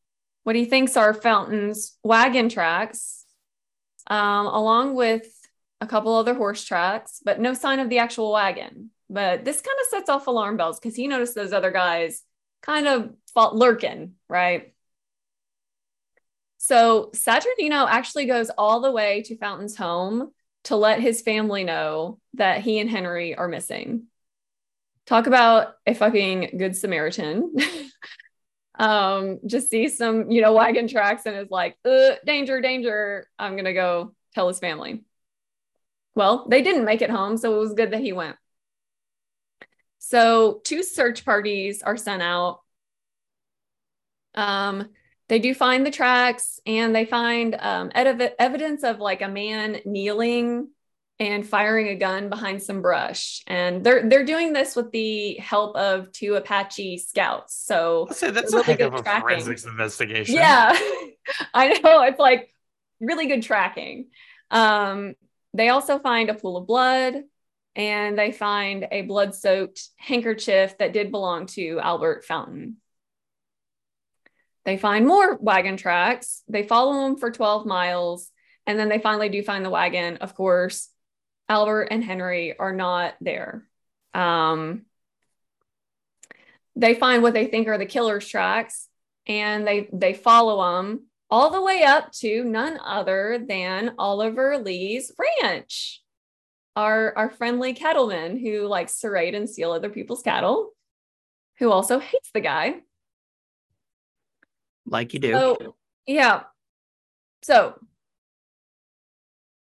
what 0.42 0.57
he 0.57 0.64
thinks 0.64 0.96
are 0.96 1.14
Fountain's 1.14 1.96
wagon 2.03 2.49
tracks, 2.49 3.25
um, 4.09 4.46
along 4.46 4.96
with 4.96 5.29
a 5.81 5.87
couple 5.87 6.12
other 6.16 6.35
horse 6.35 6.64
tracks, 6.64 7.20
but 7.25 7.38
no 7.38 7.55
sign 7.55 7.79
of 7.79 7.88
the 7.88 7.99
actual 7.99 8.33
wagon. 8.33 8.90
But 9.09 9.44
this 9.44 9.61
kind 9.61 9.79
of 9.81 9.87
sets 9.90 10.11
off 10.11 10.27
alarm 10.27 10.57
bells 10.57 10.81
because 10.81 10.96
he 10.96 11.07
noticed 11.07 11.37
those 11.37 11.53
other 11.53 11.70
guys 11.70 12.25
kind 12.62 12.88
of 12.88 13.14
lurking, 13.53 14.14
right? 14.29 14.75
So 16.62 17.11
Saturnino 17.14 17.88
actually 17.88 18.27
goes 18.27 18.51
all 18.51 18.81
the 18.81 18.92
way 18.92 19.23
to 19.23 19.37
Fountain's 19.38 19.77
home 19.77 20.31
to 20.64 20.77
let 20.77 21.01
his 21.01 21.23
family 21.23 21.64
know 21.64 22.20
that 22.35 22.61
he 22.61 22.79
and 22.79 22.90
Henry 22.90 23.35
are 23.35 23.49
missing. 23.49 24.09
Talk 25.07 25.27
about 25.27 25.77
a 25.87 25.94
fucking 25.94 26.59
good 26.59 26.77
Samaritan. 26.77 27.55
um, 28.79 29.38
just 29.46 29.70
see 29.70 29.88
some, 29.88 30.31
you 30.31 30.42
know, 30.42 30.53
wagon 30.53 30.87
tracks 30.87 31.25
and 31.25 31.35
is 31.35 31.51
like, 31.51 31.79
danger, 32.27 32.61
danger. 32.61 33.27
I'm 33.38 33.57
gonna 33.57 33.73
go 33.73 34.14
tell 34.35 34.49
his 34.49 34.59
family. 34.59 35.03
Well, 36.14 36.46
they 36.46 36.61
didn't 36.61 36.85
make 36.85 37.01
it 37.01 37.09
home, 37.09 37.38
so 37.38 37.57
it 37.57 37.59
was 37.59 37.73
good 37.73 37.92
that 37.92 38.03
he 38.03 38.12
went. 38.12 38.37
So 39.96 40.61
two 40.62 40.83
search 40.83 41.25
parties 41.25 41.83
are 41.83 41.96
sent 41.96 42.20
out. 42.20 42.61
Um, 44.35 44.90
they 45.30 45.38
do 45.38 45.54
find 45.54 45.86
the 45.86 45.92
tracks 45.92 46.58
and 46.66 46.92
they 46.94 47.04
find 47.04 47.54
um, 47.58 47.90
ev- 47.94 48.34
evidence 48.38 48.82
of 48.82 48.98
like 48.98 49.22
a 49.22 49.28
man 49.28 49.80
kneeling 49.86 50.68
and 51.20 51.46
firing 51.46 51.86
a 51.88 51.94
gun 51.94 52.28
behind 52.28 52.60
some 52.62 52.82
brush. 52.82 53.42
And 53.46 53.84
they're 53.84 54.08
they're 54.08 54.24
doing 54.24 54.52
this 54.52 54.74
with 54.74 54.90
the 54.90 55.34
help 55.36 55.76
of 55.76 56.10
two 56.10 56.34
Apache 56.34 56.98
scouts. 56.98 57.54
So 57.64 58.08
say 58.10 58.30
that's 58.32 58.52
Really 58.52 58.72
a 58.72 58.76
good 58.76 58.86
of 58.88 58.94
a 58.94 59.02
tracking. 59.02 59.22
forensics 59.22 59.64
investigation. 59.64 60.34
yeah, 60.34 60.76
I 61.54 61.78
know 61.78 62.02
it's 62.02 62.18
like 62.18 62.52
really 63.00 63.26
good 63.26 63.42
tracking. 63.42 64.08
Um, 64.50 65.14
they 65.54 65.68
also 65.68 66.00
find 66.00 66.28
a 66.28 66.34
pool 66.34 66.56
of 66.56 66.66
blood 66.66 67.22
and 67.76 68.18
they 68.18 68.32
find 68.32 68.86
a 68.90 69.02
blood 69.02 69.34
soaked 69.36 69.90
handkerchief 69.96 70.76
that 70.78 70.92
did 70.92 71.12
belong 71.12 71.46
to 71.46 71.78
Albert 71.80 72.24
Fountain. 72.24 72.78
They 74.70 74.76
find 74.76 75.04
more 75.04 75.37
wagon 75.40 75.76
tracks. 75.76 76.44
They 76.46 76.62
follow 76.62 77.02
them 77.02 77.16
for 77.16 77.33
12 77.33 77.66
miles. 77.66 78.30
And 78.68 78.78
then 78.78 78.88
they 78.88 79.00
finally 79.00 79.28
do 79.28 79.42
find 79.42 79.64
the 79.64 79.68
wagon. 79.70 80.18
Of 80.18 80.37
course, 80.37 80.88
Albert 81.48 81.88
and 81.90 82.04
Henry 82.04 82.56
are 82.56 82.72
not 82.72 83.14
there. 83.20 83.66
Um, 84.14 84.83
they 86.76 86.94
find 86.94 87.24
what 87.24 87.35
they 87.35 87.48
think 87.48 87.66
are 87.66 87.78
the 87.78 87.85
killer's 87.85 88.28
tracks 88.28 88.87
and 89.26 89.66
they 89.66 89.88
they 89.92 90.14
follow 90.14 90.76
them 90.76 91.06
all 91.28 91.50
the 91.50 91.61
way 91.61 91.83
up 91.83 92.12
to 92.12 92.44
none 92.44 92.78
other 92.78 93.44
than 93.44 93.96
Oliver 93.98 94.56
Lee's 94.56 95.11
ranch. 95.42 96.00
Our, 96.76 97.12
our 97.18 97.30
friendly 97.30 97.72
cattleman 97.74 98.38
who 98.38 98.68
likes 98.68 99.00
to 99.00 99.11
raid 99.11 99.35
and 99.35 99.50
steal 99.50 99.72
other 99.72 99.90
people's 99.90 100.22
cattle. 100.22 100.70
who 101.59 101.72
also 101.72 101.98
hates 101.98 102.30
the 102.33 102.40
guy. 102.40 102.83
Like 104.90 105.14
you 105.14 105.20
do. 105.20 105.33
So, 105.33 105.76
yeah. 106.07 106.42
So 107.42 107.79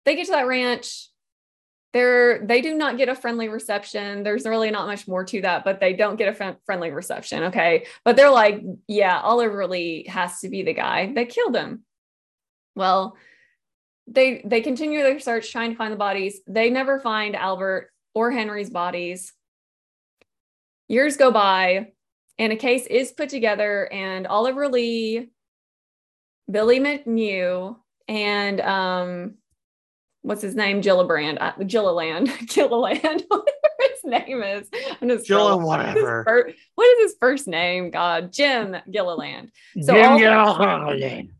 they 0.04 0.16
get 0.16 0.26
to 0.26 0.32
that 0.32 0.46
ranch. 0.46 1.08
They're 1.92 2.44
they 2.44 2.60
do 2.60 2.74
not 2.74 2.98
get 2.98 3.08
a 3.08 3.14
friendly 3.14 3.48
reception. 3.48 4.22
There's 4.22 4.44
really 4.44 4.70
not 4.70 4.86
much 4.86 5.08
more 5.08 5.24
to 5.24 5.40
that, 5.42 5.64
but 5.64 5.80
they 5.80 5.92
don't 5.94 6.16
get 6.16 6.28
a 6.28 6.34
fri- 6.34 6.56
friendly 6.66 6.90
reception. 6.90 7.44
Okay. 7.44 7.86
But 8.04 8.16
they're 8.16 8.30
like, 8.30 8.62
yeah, 8.86 9.18
Oliver 9.20 9.56
really 9.56 10.04
has 10.08 10.40
to 10.40 10.48
be 10.48 10.62
the 10.62 10.74
guy 10.74 11.12
that 11.14 11.30
killed 11.30 11.56
him. 11.56 11.84
Well, 12.76 13.16
they 14.06 14.42
they 14.44 14.60
continue 14.60 15.02
their 15.02 15.18
search 15.20 15.50
trying 15.50 15.70
to 15.70 15.76
find 15.76 15.92
the 15.92 15.96
bodies. 15.96 16.40
They 16.46 16.70
never 16.70 17.00
find 17.00 17.34
Albert 17.34 17.90
or 18.14 18.30
Henry's 18.30 18.70
bodies. 18.70 19.32
Years 20.88 21.16
go 21.16 21.30
by 21.30 21.92
and 22.40 22.54
a 22.54 22.56
case 22.56 22.86
is 22.86 23.12
put 23.12 23.28
together 23.28 23.86
and 23.92 24.26
Oliver 24.26 24.66
Lee, 24.66 25.28
Billy 26.50 26.80
McNew, 26.80 27.76
and 28.08 28.60
um 28.60 29.34
what's 30.22 30.42
his 30.42 30.54
name? 30.54 30.82
Gillibrand, 30.82 31.38
uh, 31.40 31.52
Gilliland, 31.64 32.30
Gilliland, 32.46 33.02
whatever 33.28 33.46
his 33.80 34.04
name 34.04 34.42
is. 34.42 34.68
I'm 35.00 35.08
just 35.08 35.28
scrolling. 35.28 35.62
What 35.62 35.80
is 35.80 35.94
his 35.94 36.02
whatever. 36.02 36.50
what 36.74 36.84
is 36.84 37.10
his 37.10 37.18
first 37.20 37.46
name? 37.46 37.90
God, 37.90 38.32
Jim 38.32 38.74
Gilliland. 38.90 39.52
So 39.82 39.94
Jim 39.94 40.16
Gilliland. 40.18 41.32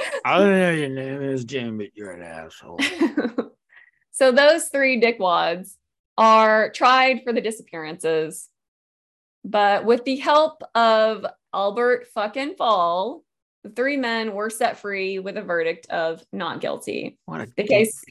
I 0.24 0.38
don't 0.38 0.50
know 0.50 0.70
your 0.70 0.88
name 0.88 1.22
is 1.22 1.44
Jim, 1.44 1.78
but 1.78 1.88
you're 1.94 2.12
an 2.12 2.22
asshole. 2.22 2.80
so 4.12 4.32
those 4.32 4.68
three 4.68 5.00
dickwads 5.00 5.74
are 6.16 6.70
tried 6.70 7.22
for 7.24 7.32
the 7.32 7.40
disappearances, 7.40 8.48
but 9.44 9.84
with 9.84 10.04
the 10.04 10.16
help 10.16 10.62
of 10.74 11.24
Albert 11.54 12.08
fucking 12.14 12.54
Fall, 12.56 13.24
the 13.64 13.70
three 13.70 13.96
men 13.96 14.34
were 14.34 14.50
set 14.50 14.78
free 14.78 15.18
with 15.18 15.36
a 15.36 15.42
verdict 15.42 15.86
of 15.90 16.22
not 16.32 16.60
guilty. 16.60 17.18
What 17.24 17.40
a 17.40 17.46
The 17.46 17.52
dick. 17.62 17.68
case, 17.68 18.04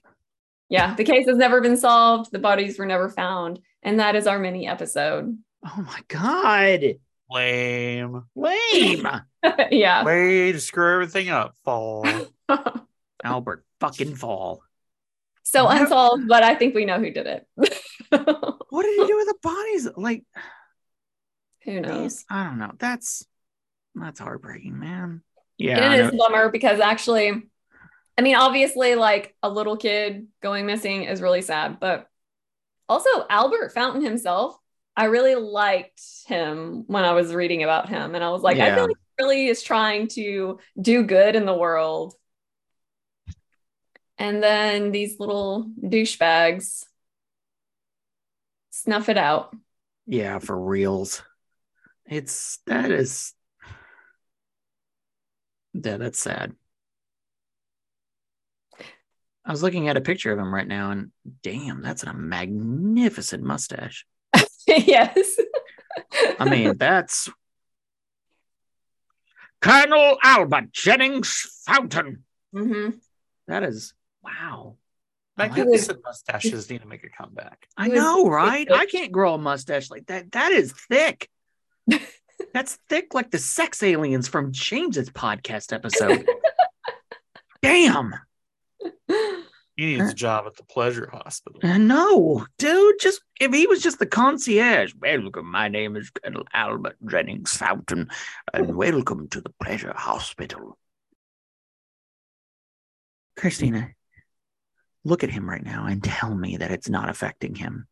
yeah, 0.69 0.95
the 0.95 1.03
case 1.03 1.27
has 1.27 1.37
never 1.37 1.61
been 1.61 1.77
solved. 1.77 2.31
The 2.31 2.39
bodies 2.39 2.77
were 2.77 2.85
never 2.85 3.09
found, 3.09 3.59
and 3.83 3.99
that 3.99 4.15
is 4.15 4.27
our 4.27 4.39
mini 4.39 4.67
episode. 4.67 5.37
Oh 5.65 5.81
my 5.85 5.99
god. 6.07 6.95
Lame. 7.29 8.23
Lame. 8.35 9.07
yeah. 9.71 10.03
Way 10.03 10.51
to 10.53 10.59
screw 10.61 10.93
everything 10.93 11.29
up. 11.29 11.55
Fall. 11.65 12.05
Albert 13.23 13.65
fucking 13.79 14.15
fall. 14.15 14.61
so 15.43 15.67
unsolved, 15.67 16.27
but 16.27 16.43
I 16.43 16.55
think 16.55 16.73
we 16.75 16.85
know 16.85 16.99
who 16.99 17.11
did 17.11 17.27
it. 17.27 17.47
What 18.69 18.83
did 18.83 18.99
he 18.99 19.07
do 19.07 19.15
with 19.17 19.27
the 19.27 19.37
bodies? 19.41 19.87
Like 19.97 20.23
who 21.63 21.81
knows? 21.81 22.25
I 22.29 22.45
don't 22.45 22.59
know. 22.59 22.73
That's 22.77 23.25
that's 23.95 24.19
heartbreaking, 24.19 24.79
man. 24.79 25.21
Yeah. 25.57 25.93
It 25.93 25.99
is 25.99 26.13
a 26.13 26.15
bummer 26.15 26.49
because 26.49 26.79
actually, 26.79 27.31
I 28.17 28.21
mean, 28.21 28.35
obviously, 28.35 28.95
like 28.95 29.35
a 29.41 29.49
little 29.49 29.77
kid 29.77 30.27
going 30.41 30.65
missing 30.65 31.03
is 31.03 31.21
really 31.21 31.41
sad, 31.41 31.79
but 31.79 32.07
also 32.87 33.09
Albert 33.29 33.73
Fountain 33.73 34.03
himself, 34.03 34.57
I 34.95 35.05
really 35.05 35.35
liked 35.35 36.01
him 36.25 36.83
when 36.87 37.03
I 37.03 37.13
was 37.13 37.33
reading 37.33 37.63
about 37.63 37.89
him. 37.89 38.15
And 38.15 38.23
I 38.23 38.29
was 38.29 38.41
like, 38.41 38.57
I 38.57 38.73
feel 38.73 38.85
like 38.85 38.97
he 38.97 39.23
really 39.23 39.47
is 39.47 39.61
trying 39.61 40.07
to 40.09 40.59
do 40.79 41.03
good 41.03 41.35
in 41.35 41.45
the 41.45 41.55
world. 41.55 42.15
And 44.17 44.41
then 44.41 44.91
these 44.91 45.19
little 45.19 45.69
douchebags 45.79 46.83
snuff 48.71 49.09
it 49.09 49.17
out. 49.17 49.55
Yeah, 50.07 50.39
for 50.39 50.59
reals. 50.59 51.21
It's 52.07 52.59
that 52.65 52.91
is 52.91 53.33
yeah, 55.73 55.97
that's 55.97 56.19
sad. 56.19 56.53
I 59.45 59.51
was 59.51 59.63
looking 59.63 59.87
at 59.87 59.97
a 59.97 60.01
picture 60.01 60.31
of 60.31 60.39
him 60.39 60.53
right 60.53 60.67
now, 60.67 60.91
and 60.91 61.11
damn, 61.41 61.81
that's 61.81 62.03
a 62.03 62.13
magnificent 62.13 63.43
mustache. 63.43 64.05
yes. 64.67 65.39
I 66.39 66.49
mean, 66.49 66.77
that's 66.77 67.29
Colonel 69.61 70.17
Albert 70.23 70.71
Jennings 70.71 71.61
Fountain. 71.65 72.23
hmm 72.53 72.89
That 73.47 73.63
is 73.63 73.93
wow. 74.23 74.75
I 75.37 75.43
like 75.43 75.57
Magnificent 75.57 75.99
mustaches 76.03 76.69
need 76.69 76.81
to 76.81 76.87
make 76.87 77.03
a 77.03 77.09
comeback. 77.09 77.67
I 77.77 77.87
know, 77.87 78.27
right? 78.27 78.67
I 78.71 78.85
can't 78.85 79.11
grow 79.11 79.35
a 79.35 79.37
mustache 79.37 79.89
like 79.91 80.07
that. 80.07 80.31
That 80.31 80.51
is 80.51 80.73
thick. 80.89 81.29
That's 82.53 82.77
thick 82.89 83.13
like 83.13 83.31
the 83.31 83.37
sex 83.37 83.83
aliens 83.83 84.27
from 84.27 84.51
James's 84.51 85.09
podcast 85.09 85.73
episode. 85.73 86.27
Damn. 87.61 88.13
He 89.75 89.85
needs 89.85 90.11
a 90.11 90.15
job 90.15 90.45
at 90.47 90.55
the 90.55 90.63
pleasure 90.63 91.07
hospital. 91.11 91.59
No, 91.63 92.45
dude, 92.57 92.99
just 92.99 93.21
if 93.39 93.53
he 93.53 93.67
was 93.67 93.81
just 93.81 93.99
the 93.99 94.07
concierge. 94.07 94.93
Welcome, 94.99 95.51
my 95.51 95.67
name 95.67 95.95
is 95.95 96.09
Colonel 96.09 96.45
Albert 96.51 96.97
Jennings 97.05 97.55
Fountain, 97.55 98.09
and 98.53 98.75
welcome 98.75 99.27
to 99.29 99.41
the 99.41 99.53
Pleasure 99.61 99.93
Hospital. 99.95 100.79
Christina, 103.35 103.89
look 105.03 105.23
at 105.23 105.29
him 105.29 105.47
right 105.47 105.63
now 105.63 105.85
and 105.85 106.03
tell 106.03 106.33
me 106.33 106.57
that 106.57 106.71
it's 106.71 106.89
not 106.89 107.09
affecting 107.09 107.53
him. 107.53 107.87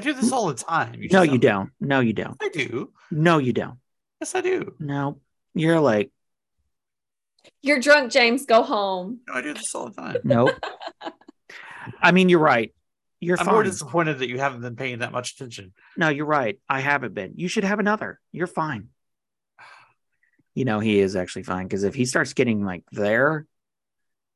I 0.00 0.02
do 0.02 0.14
this 0.14 0.32
all 0.32 0.48
the 0.48 0.54
time. 0.54 0.92
No, 0.98 1.20
just 1.20 1.32
you 1.32 1.38
don't. 1.38 1.70
No, 1.78 2.00
you 2.00 2.14
don't. 2.14 2.36
I 2.40 2.48
do. 2.48 2.90
No, 3.10 3.36
you 3.36 3.52
don't. 3.52 3.78
Yes, 4.20 4.34
I 4.34 4.40
do. 4.40 4.74
No, 4.78 5.20
you're 5.54 5.78
like, 5.80 6.10
You're 7.60 7.80
drunk, 7.80 8.10
James. 8.12 8.46
Go 8.46 8.62
home. 8.62 9.20
No, 9.28 9.34
I 9.34 9.42
do 9.42 9.52
this 9.52 9.74
all 9.74 9.90
the 9.90 9.94
time. 10.00 10.16
nope. 10.24 10.52
I 12.02 12.12
mean, 12.12 12.28
you're 12.30 12.38
right. 12.38 12.72
You're 13.20 13.38
I'm 13.38 13.44
fine. 13.44 13.54
more 13.54 13.62
disappointed 13.62 14.20
that 14.20 14.28
you 14.30 14.38
haven't 14.38 14.62
been 14.62 14.76
paying 14.76 15.00
that 15.00 15.12
much 15.12 15.32
attention. 15.32 15.74
No, 15.98 16.08
you're 16.08 16.24
right. 16.24 16.58
I 16.68 16.80
haven't 16.80 17.12
been. 17.12 17.34
You 17.36 17.48
should 17.48 17.64
have 17.64 17.78
another. 17.78 18.18
You're 18.32 18.46
fine. 18.46 18.88
You 20.54 20.64
know, 20.64 20.80
he 20.80 20.98
is 20.98 21.14
actually 21.16 21.42
fine 21.42 21.66
because 21.66 21.84
if 21.84 21.94
he 21.94 22.06
starts 22.06 22.32
getting 22.32 22.64
like 22.64 22.84
there, 22.92 23.46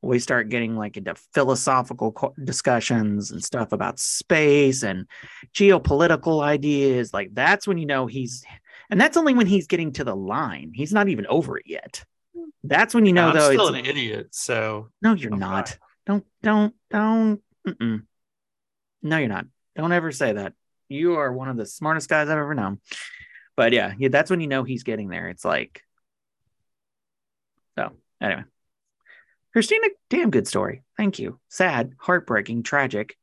we 0.06 0.18
start 0.18 0.48
getting 0.48 0.76
like 0.76 0.96
into 0.96 1.14
philosophical 1.32 2.34
discussions 2.42 3.30
and 3.30 3.42
stuff 3.42 3.72
about 3.72 3.98
space 3.98 4.82
and 4.82 5.06
geopolitical 5.54 6.42
ideas. 6.42 7.12
Like 7.12 7.34
that's 7.34 7.66
when 7.66 7.78
you 7.78 7.86
know 7.86 8.06
he's, 8.06 8.44
and 8.90 9.00
that's 9.00 9.16
only 9.16 9.34
when 9.34 9.46
he's 9.46 9.66
getting 9.66 9.92
to 9.92 10.04
the 10.04 10.16
line. 10.16 10.72
He's 10.74 10.92
not 10.92 11.08
even 11.08 11.26
over 11.26 11.58
it 11.58 11.66
yet. 11.66 12.04
That's 12.62 12.94
when 12.94 13.06
you 13.06 13.12
know, 13.12 13.28
I'm 13.28 13.34
though. 13.34 13.52
still 13.52 13.68
it's, 13.68 13.78
an 13.78 13.86
idiot, 13.86 14.28
so 14.30 14.88
no, 15.02 15.12
you're 15.14 15.32
I'm 15.32 15.38
not. 15.38 15.68
fine. 15.68 15.78
Don't, 16.06 16.24
don't, 16.42 16.74
don't. 16.90 17.40
Mm-mm. 17.66 18.02
No, 19.02 19.18
you're 19.18 19.28
not. 19.28 19.46
Don't 19.76 19.92
ever 19.92 20.12
say 20.12 20.32
that. 20.32 20.54
You 20.88 21.16
are 21.16 21.32
one 21.32 21.48
of 21.48 21.56
the 21.56 21.66
smartest 21.66 22.08
guys 22.08 22.28
I've 22.28 22.38
ever 22.38 22.54
known. 22.54 22.80
But 23.56 23.72
yeah, 23.72 23.92
yeah, 23.98 24.08
that's 24.08 24.30
when 24.30 24.40
you 24.40 24.46
know 24.46 24.64
he's 24.64 24.82
getting 24.82 25.08
there. 25.08 25.28
It's 25.28 25.44
like, 25.44 25.82
so 27.78 27.92
anyway, 28.20 28.44
Christina, 29.54 29.86
damn 30.10 30.30
good 30.30 30.48
story. 30.48 30.82
Thank 30.96 31.20
you. 31.20 31.38
Sad, 31.48 31.92
heartbreaking, 31.98 32.64
tragic. 32.64 33.16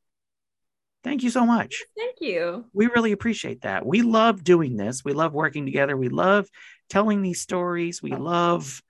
Thank 1.04 1.22
you 1.22 1.28
so 1.28 1.44
much. 1.44 1.84
Thank 1.94 2.22
you. 2.22 2.64
We 2.72 2.86
really 2.86 3.12
appreciate 3.12 3.62
that. 3.62 3.84
We 3.84 4.00
love 4.00 4.42
doing 4.42 4.78
this. 4.78 5.04
We 5.04 5.12
love 5.12 5.34
working 5.34 5.66
together. 5.66 5.94
We 5.94 6.08
love 6.08 6.48
telling 6.88 7.20
these 7.20 7.42
stories. 7.42 8.02
We 8.02 8.12
love 8.12 8.82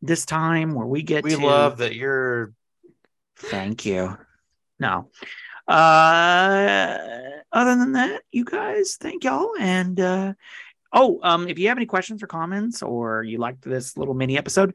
this 0.00 0.26
time 0.26 0.74
where 0.74 0.86
we 0.86 1.04
get 1.04 1.22
we 1.22 1.36
to 1.36 1.46
love 1.46 1.78
that 1.78 1.94
you're 1.94 2.52
Thank 3.36 3.86
you. 3.86 4.18
No. 4.80 5.08
Uh 5.68 6.98
other 7.52 7.76
than 7.76 7.92
that, 7.92 8.22
you 8.32 8.44
guys, 8.44 8.96
thank 9.00 9.22
y'all. 9.22 9.52
And 9.56 10.00
uh 10.00 10.32
oh, 10.92 11.20
um, 11.22 11.46
if 11.46 11.60
you 11.60 11.68
have 11.68 11.78
any 11.78 11.86
questions 11.86 12.24
or 12.24 12.26
comments 12.26 12.82
or 12.82 13.22
you 13.22 13.38
liked 13.38 13.62
this 13.62 13.96
little 13.96 14.14
mini 14.14 14.36
episode, 14.36 14.74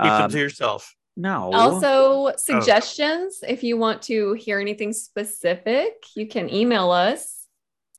keep 0.00 0.04
them 0.04 0.22
um, 0.22 0.30
to 0.30 0.38
yourself. 0.38 0.94
No. 1.18 1.50
Also, 1.52 2.32
suggestions. 2.36 3.42
If 3.46 3.64
you 3.64 3.76
want 3.76 4.02
to 4.02 4.34
hear 4.34 4.60
anything 4.60 4.92
specific, 4.92 5.94
you 6.14 6.28
can 6.28 6.48
email 6.48 6.92
us 6.92 7.44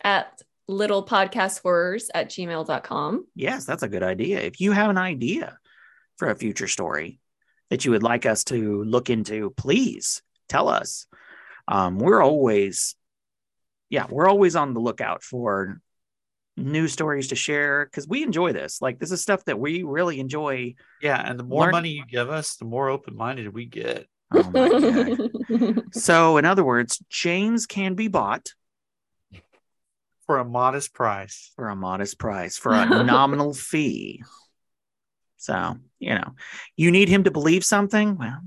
at 0.01 0.41
littlepodcasthorrors 0.69 2.07
at 2.13 2.29
gmail.com. 2.29 3.25
Yes, 3.35 3.65
that's 3.65 3.83
a 3.83 3.89
good 3.89 4.03
idea. 4.03 4.39
If 4.39 4.61
you 4.61 4.71
have 4.71 4.89
an 4.89 4.97
idea 4.97 5.57
for 6.17 6.29
a 6.29 6.35
future 6.35 6.69
story 6.69 7.19
that 7.69 7.83
you 7.83 7.91
would 7.91 8.03
like 8.03 8.25
us 8.25 8.45
to 8.45 8.85
look 8.85 9.09
into, 9.09 9.49
please 9.49 10.21
tell 10.47 10.69
us. 10.69 11.05
Um, 11.67 11.99
we're 11.99 12.23
always, 12.23 12.95
yeah, 13.89 14.05
we're 14.09 14.29
always 14.29 14.55
on 14.55 14.73
the 14.73 14.79
lookout 14.79 15.23
for 15.23 15.81
new 16.59 16.87
stories 16.87 17.29
to 17.29 17.35
share 17.35 17.85
because 17.85 18.07
we 18.07 18.23
enjoy 18.23 18.53
this. 18.53 18.81
Like, 18.81 18.99
this 18.99 19.11
is 19.11 19.21
stuff 19.21 19.43
that 19.45 19.59
we 19.59 19.83
really 19.83 20.19
enjoy. 20.19 20.75
Yeah, 21.01 21.21
and 21.23 21.39
the 21.39 21.43
more 21.43 21.63
Learn- 21.65 21.71
money 21.71 21.89
you 21.89 22.05
give 22.05 22.29
us, 22.29 22.55
the 22.55 22.65
more 22.65 22.89
open 22.89 23.15
minded 23.15 23.53
we 23.53 23.65
get. 23.65 24.07
Oh 24.31 24.43
my 24.51 24.69
God. 25.49 25.81
so, 25.93 26.37
in 26.37 26.45
other 26.45 26.63
words, 26.63 27.03
James 27.09 27.65
can 27.65 27.95
be 27.95 28.07
bought. 28.07 28.49
for 30.27 30.37
a 30.37 30.45
modest 30.45 30.93
price. 30.93 31.51
for 31.55 31.69
a 31.69 31.75
modest 31.75 32.19
price, 32.19 32.57
for 32.57 32.71
a 32.73 32.85
nominal 33.03 33.53
fee. 33.53 34.23
So, 35.37 35.77
you 35.97 36.13
know, 36.13 36.35
you 36.75 36.91
need 36.91 37.09
him 37.09 37.23
to 37.23 37.31
believe 37.31 37.65
something. 37.65 38.17
Well, 38.17 38.41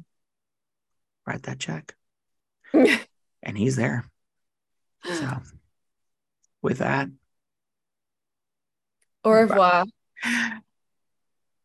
write 1.27 1.43
that 1.45 1.59
check. 1.59 1.95
and 2.73 3.59
he's 3.59 3.75
there. 3.77 4.05
So, 5.05 5.39
with 6.63 6.79
that, 6.79 7.09
Au 9.25 9.31
revoir. 9.31 9.85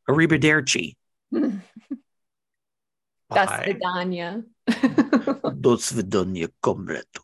Arrivederci. 0.07 0.95
Das 3.29 3.59
Vidania. 3.65 4.41
Do 5.59 5.77
svidania 5.77 6.47
kompletu. 6.61 7.21